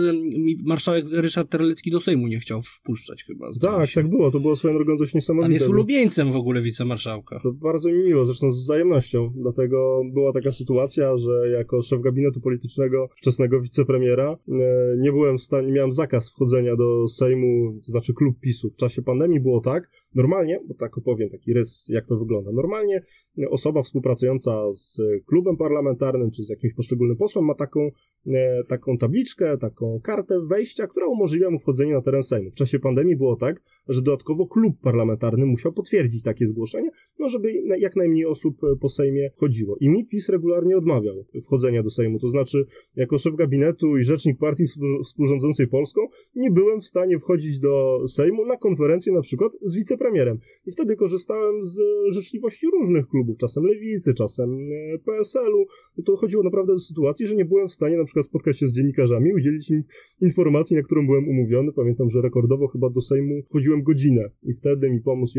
marszałek 0.65 1.05
Ryszard 1.11 1.49
Terlecki 1.49 1.91
do 1.91 1.99
Sejmu 1.99 2.27
nie 2.27 2.39
chciał 2.39 2.61
wpuszczać 2.61 3.23
chyba. 3.23 3.45
Tak, 3.61 3.89
się. 3.89 4.01
tak 4.01 4.09
było, 4.09 4.31
to 4.31 4.39
było 4.39 4.55
swoją 4.55 4.73
drogą 4.73 4.97
dość 4.97 5.13
niesamowite. 5.13 5.45
Pan 5.45 5.53
jest 5.53 5.69
ulubieńcem 5.69 6.31
w 6.31 6.35
ogóle 6.35 6.61
wicemarszałka. 6.61 7.39
To 7.43 7.51
bardzo 7.51 7.89
mi 7.89 7.97
miło, 7.97 8.25
zresztą 8.25 8.51
z 8.51 8.59
wzajemnością, 8.59 9.33
dlatego 9.35 10.01
była 10.13 10.33
taka 10.33 10.51
sytuacja, 10.51 11.17
że 11.17 11.49
jako 11.49 11.81
szef 11.81 12.01
gabinetu 12.01 12.41
politycznego 12.41 13.09
wczesnego 13.15 13.61
wicepremiera 13.61 14.37
e, 14.47 14.97
nie 14.97 15.11
byłem 15.11 15.37
w 15.38 15.44
stanie, 15.44 15.72
miałem 15.72 15.91
zakaz 15.91 16.29
wchodzenia 16.29 16.75
do 16.75 17.08
Sejmu, 17.08 17.79
to 17.86 17.91
znaczy 17.91 18.13
klub 18.13 18.39
PiSu. 18.39 18.70
W 18.70 18.75
czasie 18.75 19.01
pandemii 19.01 19.39
było 19.39 19.62
tak, 19.62 19.89
normalnie, 20.15 20.60
bo 20.67 20.74
tak 20.74 20.98
opowiem 20.98 21.29
taki 21.29 21.53
rys, 21.53 21.88
jak 21.89 22.08
to 22.08 22.17
wygląda. 22.17 22.51
Normalnie 22.51 23.01
osoba 23.50 23.82
współpracująca 23.82 24.74
z 24.74 25.01
klubem 25.25 25.58
parlamentarnym 25.58 26.32
czy 26.32 26.44
z 26.44 26.50
jakimś 26.50 26.74
poszczególnym 26.74 27.17
posłem 27.17 27.46
ma 27.46 27.56
taką, 27.56 27.89
e, 28.27 28.63
taką 28.63 28.98
tabliczkę, 28.98 29.58
taką 29.58 30.00
kartę 30.03 30.39
wejścia, 30.50 30.88
która 30.88 31.08
umożliwia 31.08 31.50
mu 31.50 31.60
wchodzenie 31.60 31.94
na 31.94 32.01
teren 32.01 32.24
Sejmu. 32.24 32.51
W 32.51 32.56
czasie 32.56 32.79
pandemii 32.79 33.15
było 33.15 33.36
tak, 33.36 33.62
że 33.88 34.01
dodatkowo 34.01 34.48
klub 34.48 34.79
parlamentarny 34.82 35.46
musiał 35.46 35.74
potwierdzić 35.74 36.24
takie 36.24 36.46
zgłoszenie, 36.46 36.89
no 37.19 37.29
żeby 37.29 37.53
jak 37.79 37.95
najmniej 37.95 38.25
osób 38.25 38.57
po 38.81 38.89
Sejmie 38.89 39.29
chodziło. 39.36 39.77
I 39.79 39.89
mi 39.89 40.05
PiS 40.05 40.29
regularnie 40.29 40.77
odmawiał 40.77 41.25
wchodzenia 41.43 41.83
do 41.83 41.89
Sejmu. 41.89 42.19
To 42.19 42.29
znaczy, 42.29 42.65
jako 42.95 43.17
szef 43.17 43.36
gabinetu 43.36 43.97
i 43.97 44.03
rzecznik 44.03 44.38
partii 44.39 44.65
współrządzącej 45.05 45.67
Polską, 45.67 46.01
nie 46.36 46.51
byłem 46.51 46.81
w 46.81 46.88
stanie 46.88 47.19
wchodzić 47.19 47.59
do 47.59 48.03
Sejmu 48.07 48.45
na 48.45 48.57
konferencję 48.57 49.13
na 49.13 49.21
przykład 49.21 49.51
z 49.62 49.75
wicepremierem. 49.75 50.39
I 50.65 50.71
wtedy 50.71 50.95
korzystałem 50.95 51.63
z 51.63 51.79
życzliwości 52.13 52.67
różnych 52.67 53.07
klubów 53.07 53.38
czasem 53.38 53.63
lewicy, 53.63 54.13
czasem 54.13 54.50
e, 54.93 55.00
PSL-u, 55.00 55.65
no 55.97 56.03
to 56.03 56.15
chodziło 56.15 56.43
naprawdę 56.43 56.74
do 56.74 56.79
sytuacji, 56.79 57.27
że 57.27 57.36
nie 57.36 57.45
byłem 57.45 57.67
w 57.67 57.74
stanie 57.74 57.97
na 57.97 58.03
przykład 58.03 58.25
spotkać 58.25 58.59
się 58.59 58.67
z 58.67 58.74
dziennikarzami, 58.74 59.33
udzielić 59.33 59.69
im 59.71 59.83
informacji, 60.21 60.77
na 60.77 60.83
którą 60.83 61.05
byłem 61.05 61.29
umówiony. 61.29 61.71
Pamiętam, 61.74 62.09
że 62.09 62.21
rekordowo 62.21 62.67
chyba 62.67 62.89
do 62.89 63.01
Sejmu 63.01 63.41
wchodziłem 63.50 63.83
godzinę 63.83 64.29
i 64.43 64.53
wtedy 64.53 64.89
mi 64.89 65.01
pomógł, 65.01 65.31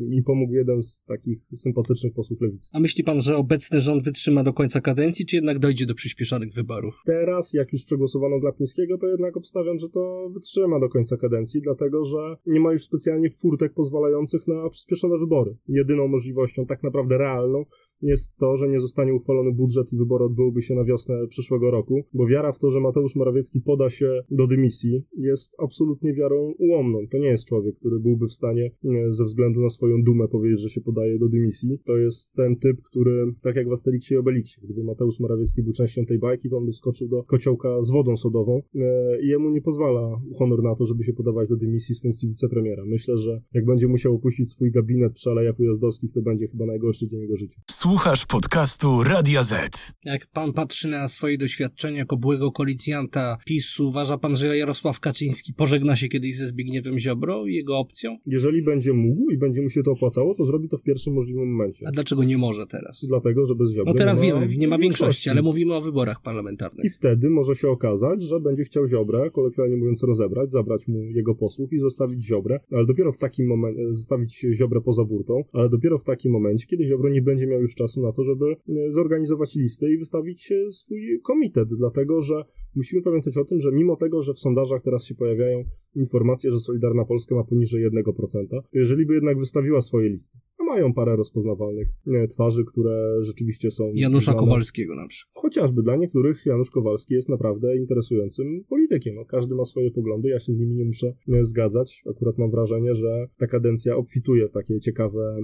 mi 0.00 0.22
pomógł 0.22 0.52
jeden 0.52 0.82
z 0.82 1.04
takich 1.16 1.38
sympatycznych 1.54 2.14
posłów 2.14 2.40
lewicy. 2.40 2.70
A 2.72 2.80
myśli 2.80 3.04
pan, 3.04 3.20
że 3.20 3.36
obecny 3.36 3.80
rząd 3.80 4.04
wytrzyma 4.04 4.44
do 4.44 4.52
końca 4.52 4.80
kadencji, 4.80 5.26
czy 5.26 5.36
jednak 5.36 5.58
dojdzie 5.58 5.86
do 5.86 5.94
przyspieszonych 5.94 6.52
wyborów? 6.52 6.94
Teraz, 7.06 7.54
jak 7.54 7.72
już 7.72 7.84
przegłosowano 7.84 8.40
Glapińskiego, 8.40 8.98
to 8.98 9.06
jednak 9.08 9.36
obstawiam, 9.36 9.78
że 9.78 9.88
to 9.88 10.30
wytrzyma 10.34 10.80
do 10.80 10.88
końca 10.88 11.16
kadencji, 11.16 11.60
dlatego 11.62 12.04
że 12.04 12.36
nie 12.46 12.60
ma 12.60 12.72
już 12.72 12.82
specjalnie 12.82 13.30
furtek 13.30 13.72
pozwalających 13.74 14.46
na 14.46 14.70
przyspieszone 14.70 15.18
wybory. 15.18 15.56
Jedyną 15.68 16.08
możliwością 16.08 16.66
tak 16.66 16.82
naprawdę 16.82 17.18
realną 17.18 17.64
jest 18.04 18.36
to, 18.36 18.56
że 18.56 18.68
nie 18.68 18.80
zostanie 18.80 19.14
uchwalony 19.14 19.52
budżet 19.52 19.92
i 19.92 19.96
wybory 19.96 20.24
odbyłyby 20.24 20.62
się 20.62 20.74
na 20.74 20.84
wiosnę 20.84 21.26
przyszłego 21.28 21.70
roku, 21.70 22.04
bo 22.12 22.26
wiara 22.26 22.52
w 22.52 22.58
to, 22.58 22.70
że 22.70 22.80
Mateusz 22.80 23.16
Morawiecki 23.16 23.60
poda 23.60 23.90
się 23.90 24.20
do 24.30 24.46
dymisji 24.46 25.04
jest 25.16 25.56
absolutnie 25.58 26.14
wiarą 26.14 26.54
ułomną. 26.58 26.98
To 27.10 27.18
nie 27.18 27.28
jest 27.28 27.48
człowiek, 27.48 27.76
który 27.76 28.00
byłby 28.00 28.26
w 28.26 28.32
stanie 28.32 28.70
ze 29.08 29.24
względu 29.24 29.60
na 29.60 29.68
swoją 29.68 30.02
dumę 30.02 30.28
powiedzieć, 30.28 30.60
że 30.60 30.68
się 30.68 30.80
podaje 30.80 31.18
do 31.18 31.28
dymisji. 31.28 31.78
To 31.84 31.96
jest 31.96 32.32
ten 32.34 32.56
typ, 32.56 32.82
który, 32.82 33.34
tak 33.42 33.56
jak 33.56 33.68
w 33.68 33.72
Asterixie 33.72 34.16
i 34.16 34.18
Obelixie, 34.18 34.62
gdyby 34.64 34.84
Mateusz 34.84 35.20
Morawiecki 35.20 35.62
był 35.62 35.72
częścią 35.72 36.04
tej 36.04 36.18
bajki, 36.18 36.50
to 36.50 36.56
on 36.56 36.66
by 36.66 36.72
skoczył 36.72 37.08
do 37.08 37.22
kociołka 37.22 37.82
z 37.82 37.90
wodą 37.90 38.16
sodową 38.16 38.62
e, 38.74 39.22
i 39.22 39.28
jemu 39.28 39.50
nie 39.50 39.62
pozwala 39.62 40.20
honor 40.38 40.62
na 40.62 40.74
to, 40.76 40.84
żeby 40.84 41.04
się 41.04 41.12
podawać 41.12 41.48
do 41.48 41.56
dymisji 41.56 41.94
z 41.94 42.02
funkcji 42.02 42.28
wicepremiera. 42.28 42.84
Myślę, 42.84 43.18
że 43.18 43.40
jak 43.54 43.64
będzie 43.64 43.88
musiał 43.88 44.14
opuścić 44.14 44.50
swój 44.50 44.70
gabinet 44.72 45.12
przy 45.12 45.30
Alejach 45.30 45.60
Ujazdowskich, 45.60 46.12
to 46.12 46.22
będzie 46.22 46.46
chyba 46.46 46.66
najgorszy 46.66 47.08
dzień 47.08 47.20
jego 47.20 47.36
życia. 47.36 47.60
Słuchasz 47.94 48.26
podcastu 48.26 49.02
Radia 49.02 49.42
Z. 49.42 49.92
Jak 50.04 50.26
pan 50.26 50.52
patrzy 50.52 50.88
na 50.88 51.08
swoje 51.08 51.38
doświadczenia 51.38 51.98
jako 51.98 52.16
byłego 52.16 52.52
koalicjanta 52.52 53.36
PiSu, 53.46 53.88
uważa 53.88 54.18
pan, 54.18 54.36
że 54.36 54.58
Jarosław 54.58 55.00
Kaczyński 55.00 55.54
pożegna 55.54 55.96
się 55.96 56.08
kiedyś 56.08 56.36
ze 56.36 56.46
Zbigniewem 56.46 56.98
Ziobro 56.98 57.46
i 57.46 57.54
jego 57.54 57.78
opcją? 57.78 58.18
Jeżeli 58.26 58.62
będzie 58.62 58.92
mógł 58.92 59.30
i 59.30 59.38
będzie 59.38 59.62
mu 59.62 59.68
się 59.68 59.82
to 59.82 59.90
opłacało, 59.90 60.34
to 60.34 60.44
zrobi 60.44 60.68
to 60.68 60.78
w 60.78 60.82
pierwszym 60.82 61.14
możliwym 61.14 61.52
momencie. 61.52 61.88
A 61.88 61.90
dlaczego 61.90 62.24
nie 62.24 62.38
może 62.38 62.66
teraz? 62.66 63.04
Dlatego, 63.08 63.46
że 63.46 63.54
bez 63.54 63.70
Ziobro 63.70 63.92
No 63.92 63.98
teraz 63.98 64.20
nie 64.20 64.34
ma 64.34 64.40
wiemy, 64.40 64.56
nie 64.56 64.68
ma 64.68 64.78
większości, 64.78 65.30
ale 65.30 65.42
mówimy 65.42 65.74
o 65.74 65.80
wyborach 65.80 66.22
parlamentarnych. 66.22 66.84
I 66.84 66.88
wtedy 66.88 67.30
może 67.30 67.54
się 67.54 67.68
okazać, 67.68 68.22
że 68.22 68.40
będzie 68.40 68.64
chciał 68.64 68.86
Ziobrę, 68.86 69.30
kolokwialnie 69.30 69.76
mówiąc, 69.76 70.02
rozebrać, 70.02 70.52
zabrać 70.52 70.88
mu 70.88 71.10
jego 71.10 71.34
posłów 71.34 71.72
i 71.72 71.78
zostawić 71.78 72.26
Ziobrę, 72.26 72.60
ale 72.72 72.86
dopiero 72.86 73.12
w 73.12 73.18
takim 73.18 73.46
momencie, 73.46 73.94
zostawić 73.94 74.46
Ziobrę 74.52 74.80
poza 74.80 75.04
burtą, 75.04 75.44
ale 75.52 75.68
dopiero 75.68 75.98
w 75.98 76.04
takim 76.04 76.32
momencie, 76.32 76.66
kiedy 76.66 76.84
Ziobro 76.84 77.08
nie 77.08 77.22
będzie 77.22 77.46
miał 77.46 77.60
już 77.60 77.74
czasu 77.74 77.83
na 78.02 78.12
to, 78.12 78.24
żeby 78.24 78.46
e, 78.46 78.92
zorganizować 78.92 79.54
listę 79.56 79.92
i 79.92 79.98
wystawić 79.98 80.52
e, 80.52 80.70
swój 80.70 81.20
komitet, 81.22 81.68
dlatego 81.68 82.22
że 82.22 82.34
musimy 82.74 83.02
pamiętać 83.02 83.36
o 83.36 83.44
tym, 83.44 83.60
że 83.60 83.72
mimo 83.72 83.96
tego, 83.96 84.22
że 84.22 84.34
w 84.34 84.38
sondażach 84.38 84.82
teraz 84.82 85.04
się 85.04 85.14
pojawiają 85.14 85.64
informacje, 85.94 86.50
że 86.50 86.58
Solidarna 86.58 87.04
Polska 87.04 87.34
ma 87.34 87.44
poniżej 87.44 87.90
1%, 87.90 88.46
to 88.50 88.62
jeżeli 88.72 89.06
by 89.06 89.14
jednak 89.14 89.38
wystawiła 89.38 89.80
swoje 89.80 90.08
listy, 90.08 90.38
mają 90.74 90.94
parę 90.94 91.16
rozpoznawalnych 91.16 91.88
e, 92.06 92.28
twarzy, 92.28 92.64
które 92.64 93.24
rzeczywiście 93.24 93.70
są... 93.70 93.92
Janusza 93.94 94.32
znane, 94.32 94.38
Kowalskiego 94.38 94.94
na 94.94 95.06
przykład. 95.08 95.34
Chociażby 95.42 95.82
dla 95.82 95.96
niektórych 95.96 96.46
Janusz 96.46 96.70
Kowalski 96.70 97.14
jest 97.14 97.28
naprawdę 97.28 97.76
interesującym 97.76 98.64
politykiem. 98.68 99.14
No, 99.14 99.24
każdy 99.24 99.54
ma 99.54 99.64
swoje 99.64 99.90
poglądy, 99.90 100.28
ja 100.28 100.40
się 100.40 100.52
z 100.54 100.60
nimi 100.60 100.74
nie 100.74 100.84
muszę 100.84 101.14
zgadzać. 101.42 102.02
Akurat 102.10 102.38
mam 102.38 102.50
wrażenie, 102.50 102.94
że 102.94 103.28
ta 103.36 103.46
kadencja 103.46 103.96
obfituje 103.96 104.48
w 104.48 104.52
takie 104.52 104.80
ciekawe 104.80 105.36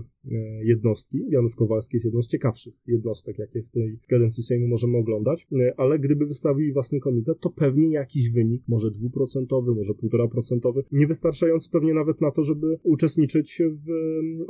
jednostki. 0.62 1.18
Janusz 1.28 1.56
Kowalski 1.56 1.96
jest 1.96 2.04
jedną 2.04 2.22
z 2.22 2.28
ciekawszych 2.28 2.74
jednostek, 2.86 3.38
jakie 3.38 3.62
w 3.62 3.70
tej 3.70 3.98
kadencji 4.08 4.42
Sejmu 4.42 4.68
możemy 4.68 4.98
oglądać, 4.98 5.46
e, 5.52 5.74
ale 5.76 5.98
gdyby 5.98 6.26
wystawił 6.26 6.72
własny 6.72 7.00
komitet, 7.00 7.40
to 7.40 7.50
pewnie 7.50 7.90
jakiś 7.90 8.32
wynik, 8.32 8.62
może 8.68 8.90
dwuprocentowy, 8.90 9.74
może 9.74 9.94
półtora 9.94 10.28
procentowy, 10.28 10.82
niewystarczający 10.92 11.70
pewnie 11.70 11.94
nawet 11.94 12.20
na 12.20 12.30
to, 12.30 12.42
żeby 12.42 12.78
uczestniczyć 12.82 13.62
w 13.86 13.90
mm, 13.90 14.44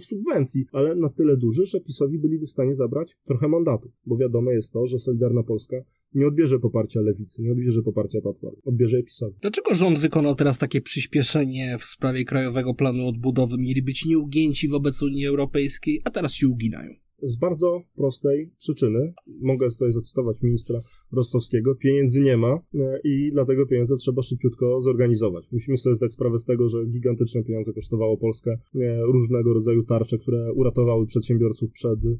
subwencji, 0.00 0.66
ale 0.72 0.96
na 0.96 1.08
tyle 1.08 1.36
duży, 1.36 1.66
że 1.66 1.80
PiSowi 1.80 2.18
byliby 2.18 2.46
w 2.46 2.50
stanie 2.50 2.74
zabrać 2.74 3.16
trochę 3.26 3.48
mandatów, 3.48 3.92
bo 4.06 4.16
wiadome 4.16 4.54
jest 4.54 4.72
to, 4.72 4.86
że 4.86 4.98
Solidarna 4.98 5.42
Polska 5.42 5.76
nie 6.14 6.26
odbierze 6.26 6.58
poparcia 6.58 7.00
lewicy, 7.00 7.42
nie 7.42 7.52
odbierze 7.52 7.82
poparcia 7.82 8.20
Platformy, 8.20 8.58
odbierze 8.64 9.02
PiSowi. 9.02 9.34
Dlaczego 9.40 9.74
rząd 9.74 9.98
wykonał 9.98 10.34
teraz 10.34 10.58
takie 10.58 10.80
przyspieszenie 10.80 11.76
w 11.78 11.84
sprawie 11.84 12.24
Krajowego 12.24 12.74
Planu 12.74 13.08
Odbudowy? 13.08 13.58
Mieli 13.58 13.82
być 13.82 14.06
nieugięci 14.06 14.68
wobec 14.68 15.02
Unii 15.02 15.26
Europejskiej, 15.26 16.00
a 16.04 16.10
teraz 16.10 16.32
się 16.32 16.48
uginają. 16.48 16.94
Z 17.22 17.36
bardzo 17.36 17.82
prostej 17.96 18.50
przyczyny. 18.58 19.12
Mogę 19.42 19.68
tutaj 19.68 19.92
zacytować 19.92 20.42
ministra 20.42 20.78
Rostowskiego. 21.12 21.74
Pieniędzy 21.74 22.20
nie 22.20 22.36
ma 22.36 22.60
e, 22.74 23.00
i 23.04 23.30
dlatego 23.32 23.66
pieniądze 23.66 23.94
trzeba 23.96 24.22
szybciutko 24.22 24.80
zorganizować. 24.80 25.52
Musimy 25.52 25.76
sobie 25.76 25.94
zdać 25.94 26.12
sprawę 26.12 26.38
z 26.38 26.44
tego, 26.44 26.68
że 26.68 26.86
gigantyczne 26.86 27.44
pieniądze 27.44 27.72
kosztowało 27.72 28.16
Polskę 28.16 28.50
e, 28.50 29.02
różnego 29.02 29.54
rodzaju 29.54 29.82
tarcze, 29.82 30.18
które 30.18 30.52
uratowały 30.52 31.06
przedsiębiorców 31.06 31.72
przed 31.72 31.98
e, 32.04 32.16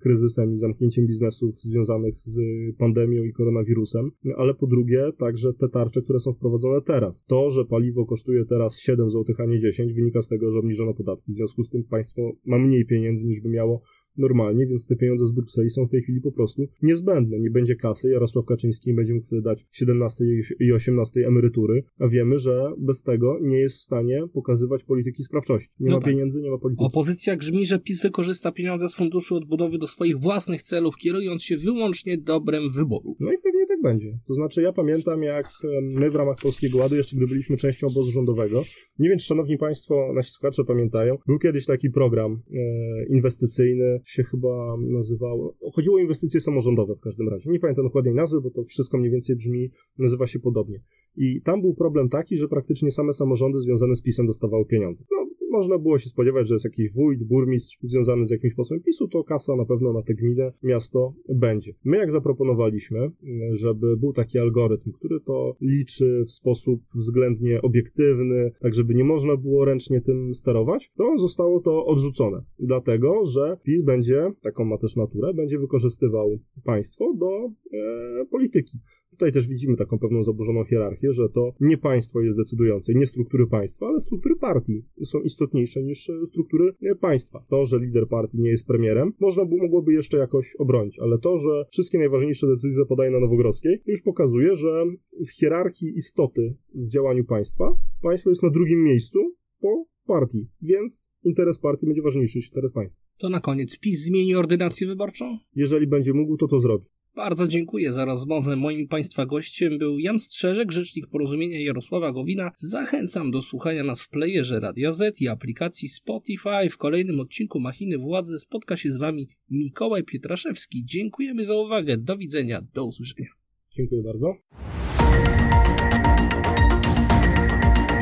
kryzysem 0.00 0.52
i 0.52 0.58
zamknięciem 0.58 1.06
biznesów 1.06 1.62
związanych 1.62 2.20
z 2.20 2.40
pandemią 2.78 3.22
i 3.22 3.32
koronawirusem, 3.32 4.10
ale 4.36 4.54
po 4.54 4.66
drugie 4.66 5.12
także 5.18 5.52
te 5.52 5.68
tarcze, 5.68 6.02
które 6.02 6.20
są 6.20 6.32
wprowadzone 6.32 6.80
teraz. 6.82 7.24
To, 7.24 7.50
że 7.50 7.64
paliwo 7.64 8.06
kosztuje 8.06 8.44
teraz 8.44 8.80
7 8.80 9.10
zł, 9.10 9.34
a 9.38 9.46
nie 9.46 9.60
10, 9.60 9.92
wynika 9.92 10.22
z 10.22 10.28
tego, 10.28 10.52
że 10.52 10.58
obniżono 10.58 10.94
podatki. 10.94 11.32
W 11.32 11.36
związku 11.36 11.64
z 11.64 11.70
tym 11.70 11.84
państwo 11.84 12.32
ma 12.44 12.58
mniej 12.58 12.86
pieniędzy 12.86 13.26
niż 13.26 13.40
by 13.40 13.48
miało 13.48 13.82
normalnie, 14.16 14.66
więc 14.66 14.86
te 14.86 14.96
pieniądze 14.96 15.26
z 15.26 15.32
Brukseli 15.32 15.70
są 15.70 15.86
w 15.86 15.90
tej 15.90 16.02
chwili 16.02 16.20
po 16.20 16.32
prostu 16.32 16.68
niezbędne. 16.82 17.40
Nie 17.40 17.50
będzie 17.50 17.76
kasy, 17.76 18.10
Jarosław 18.10 18.44
Kaczyński 18.44 18.90
nie 18.90 18.96
będzie 18.96 19.14
mógł 19.14 19.26
wtedy 19.26 19.42
dać 19.42 19.66
17 19.70 20.24
i 20.60 20.72
18 20.72 21.26
emerytury, 21.26 21.84
a 21.98 22.08
wiemy, 22.08 22.38
że 22.38 22.72
bez 22.78 23.02
tego 23.02 23.38
nie 23.42 23.58
jest 23.58 23.78
w 23.78 23.82
stanie 23.82 24.22
pokazywać 24.32 24.84
polityki 24.84 25.22
sprawczości. 25.22 25.70
Nie 25.80 25.86
no 25.90 25.94
ma 25.96 26.00
tak. 26.00 26.10
pieniędzy, 26.10 26.42
nie 26.42 26.50
ma 26.50 26.58
polityki. 26.58 26.84
Opozycja 26.84 27.36
grzmi, 27.36 27.66
że 27.66 27.78
PiS 27.78 28.02
wykorzysta 28.02 28.52
pieniądze 28.52 28.88
z 28.88 28.94
Funduszu 28.94 29.36
Odbudowy 29.36 29.78
do 29.78 29.86
swoich 29.86 30.18
własnych 30.18 30.62
celów, 30.62 30.96
kierując 30.96 31.42
się 31.42 31.56
wyłącznie 31.56 32.18
dobrem 32.18 32.70
wyboru. 32.70 33.16
No 33.20 33.32
i 33.32 33.38
pewnie 33.38 33.61
będzie. 33.82 34.18
To 34.28 34.34
znaczy, 34.34 34.62
ja 34.62 34.72
pamiętam, 34.72 35.22
jak 35.22 35.46
my 35.94 36.10
w 36.10 36.14
ramach 36.14 36.36
Polskiego 36.42 36.78
Ładu, 36.78 36.96
jeszcze 36.96 37.16
gdy 37.16 37.26
byliśmy 37.26 37.56
częścią 37.56 37.86
obozu 37.86 38.10
rządowego, 38.10 38.62
nie 38.98 39.08
wiem, 39.08 39.18
czy 39.18 39.26
szanowni 39.26 39.58
państwo, 39.58 40.12
nasi 40.14 40.30
słuchacze 40.30 40.64
pamiętają, 40.64 41.16
był 41.26 41.38
kiedyś 41.38 41.66
taki 41.66 41.90
program 41.90 42.32
e, 42.32 43.06
inwestycyjny, 43.08 44.00
się 44.04 44.22
chyba 44.22 44.76
nazywało. 44.78 45.56
Chodziło 45.74 45.96
o 45.96 46.00
inwestycje 46.00 46.40
samorządowe 46.40 46.94
w 46.94 47.00
każdym 47.00 47.28
razie. 47.28 47.50
Nie 47.50 47.60
pamiętam 47.60 47.84
dokładnej 47.84 48.14
nazwy, 48.14 48.40
bo 48.40 48.50
to 48.50 48.64
wszystko 48.64 48.98
mniej 48.98 49.10
więcej 49.10 49.36
brzmi, 49.36 49.70
nazywa 49.98 50.26
się 50.26 50.38
podobnie. 50.38 50.80
I 51.16 51.42
tam 51.42 51.60
był 51.60 51.74
problem 51.74 52.08
taki, 52.08 52.36
że 52.36 52.48
praktycznie 52.48 52.90
same 52.90 53.12
samorządy 53.12 53.58
związane 53.58 53.94
z 53.94 54.02
PiSem 54.02 54.26
dostawały 54.26 54.64
pieniądze. 54.66 55.04
No, 55.10 55.26
można 55.52 55.78
było 55.78 55.98
się 55.98 56.08
spodziewać, 56.08 56.48
że 56.48 56.54
jest 56.54 56.64
jakiś 56.64 56.92
wójt, 56.92 57.24
burmistrz 57.24 57.78
związany 57.82 58.24
z 58.24 58.30
jakimś 58.30 58.54
posłem 58.54 58.80
PiSu, 58.80 59.08
to 59.08 59.24
kasa 59.24 59.56
na 59.56 59.64
pewno 59.64 59.92
na 59.92 60.02
tę 60.02 60.14
gminę, 60.14 60.52
miasto 60.62 61.14
będzie. 61.28 61.72
My 61.84 61.96
jak 61.96 62.10
zaproponowaliśmy, 62.10 63.10
żeby 63.52 63.96
był 63.96 64.12
taki 64.12 64.38
algorytm, 64.38 64.92
który 64.92 65.20
to 65.20 65.56
liczy 65.60 66.24
w 66.26 66.32
sposób 66.32 66.80
względnie 66.94 67.62
obiektywny, 67.62 68.52
tak 68.60 68.74
żeby 68.74 68.94
nie 68.94 69.04
można 69.04 69.36
było 69.36 69.64
ręcznie 69.64 70.00
tym 70.00 70.34
sterować, 70.34 70.90
to 70.96 71.18
zostało 71.18 71.60
to 71.60 71.86
odrzucone. 71.86 72.42
Dlatego, 72.58 73.26
że 73.26 73.56
PiS 73.62 73.82
będzie, 73.82 74.32
taką 74.42 74.64
ma 74.64 74.78
też 74.78 74.96
naturę, 74.96 75.34
będzie 75.34 75.58
wykorzystywał 75.58 76.38
państwo 76.64 77.14
do 77.14 77.50
e, 77.72 78.26
polityki. 78.30 78.78
Tutaj 79.12 79.32
też 79.32 79.48
widzimy 79.48 79.76
taką 79.76 79.98
pewną 79.98 80.22
zaburzoną 80.22 80.64
hierarchię, 80.64 81.12
że 81.12 81.28
to 81.28 81.52
nie 81.60 81.78
państwo 81.78 82.20
jest 82.20 82.38
decydujące, 82.38 82.94
nie 82.94 83.06
struktury 83.06 83.46
państwa, 83.46 83.86
ale 83.86 84.00
struktury 84.00 84.36
partii 84.36 84.84
są 85.04 85.20
istotniejsze 85.20 85.82
niż 85.82 86.10
e, 86.10 86.26
struktury 86.26 86.74
e, 86.82 86.94
państwa. 86.94 87.44
To, 87.48 87.64
że 87.64 87.78
lider 87.78 88.08
partii 88.08 88.40
nie 88.40 88.50
jest 88.50 88.66
premierem, 88.66 89.12
można 89.20 89.44
by, 89.44 89.56
mogłoby 89.56 89.92
jeszcze 89.92 90.18
jakoś 90.18 90.56
obronić, 90.56 90.98
ale 90.98 91.18
to, 91.18 91.38
że 91.38 91.64
wszystkie 91.70 91.98
najważniejsze 91.98 92.46
decyzje 92.46 92.76
zapadają 92.76 93.12
na 93.12 93.20
Nowogrodzkiej, 93.20 93.82
już 93.86 94.02
pokazuje, 94.02 94.54
że 94.54 94.84
w 95.26 95.30
hierarchii 95.30 95.96
istoty 95.96 96.56
w 96.74 96.88
działaniu 96.88 97.24
państwa, 97.24 97.78
państwo 98.02 98.30
jest 98.30 98.42
na 98.42 98.50
drugim 98.50 98.84
miejscu 98.84 99.18
po 99.60 99.84
partii, 100.06 100.48
więc 100.62 101.10
interes 101.24 101.58
partii 101.58 101.86
będzie 101.86 102.02
ważniejszy 102.02 102.38
niż 102.38 102.48
interes 102.48 102.72
państwa. 102.72 103.04
To 103.18 103.28
na 103.28 103.40
koniec 103.40 103.78
PiS 103.78 104.04
zmieni 104.04 104.34
ordynację 104.34 104.86
wyborczą? 104.86 105.38
Jeżeli 105.54 105.86
będzie 105.86 106.12
mógł, 106.12 106.36
to 106.36 106.48
to 106.48 106.60
zrobi. 106.60 106.86
Bardzo 107.16 107.46
dziękuję 107.46 107.92
za 107.92 108.04
rozmowę. 108.04 108.56
Moim 108.56 108.88
Państwa 108.88 109.26
gościem 109.26 109.78
był 109.78 109.98
Jan 109.98 110.18
Strzeżek, 110.18 110.72
rzecznik 110.72 111.06
porozumienia 111.06 111.60
Jarosława 111.60 112.12
Gowina. 112.12 112.50
Zachęcam 112.56 113.30
do 113.30 113.42
słuchania 113.42 113.84
nas 113.84 114.02
w 114.02 114.08
playerze 114.08 114.60
Radia 114.60 114.92
Z 114.92 115.20
i 115.20 115.28
aplikacji 115.28 115.88
Spotify. 115.88 116.68
W 116.70 116.78
kolejnym 116.78 117.20
odcinku 117.20 117.60
Machiny 117.60 117.98
Władzy 117.98 118.38
spotka 118.38 118.76
się 118.76 118.90
z 118.90 118.98
Wami 118.98 119.28
Mikołaj 119.50 120.04
Pietraszewski. 120.04 120.84
Dziękujemy 120.84 121.44
za 121.44 121.56
uwagę. 121.56 121.96
Do 121.96 122.16
widzenia. 122.16 122.66
Do 122.74 122.84
usłyszenia. 122.84 123.28
Dziękuję 123.70 124.02
bardzo. 124.02 124.34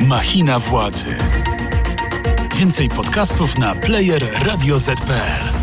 Machina 0.07 0.59
Władzy. 0.59 1.15
Więcej 2.59 2.89
podcastów 2.89 3.57
na 3.57 3.75
player 3.75 4.27
radioz.pl 4.45 5.60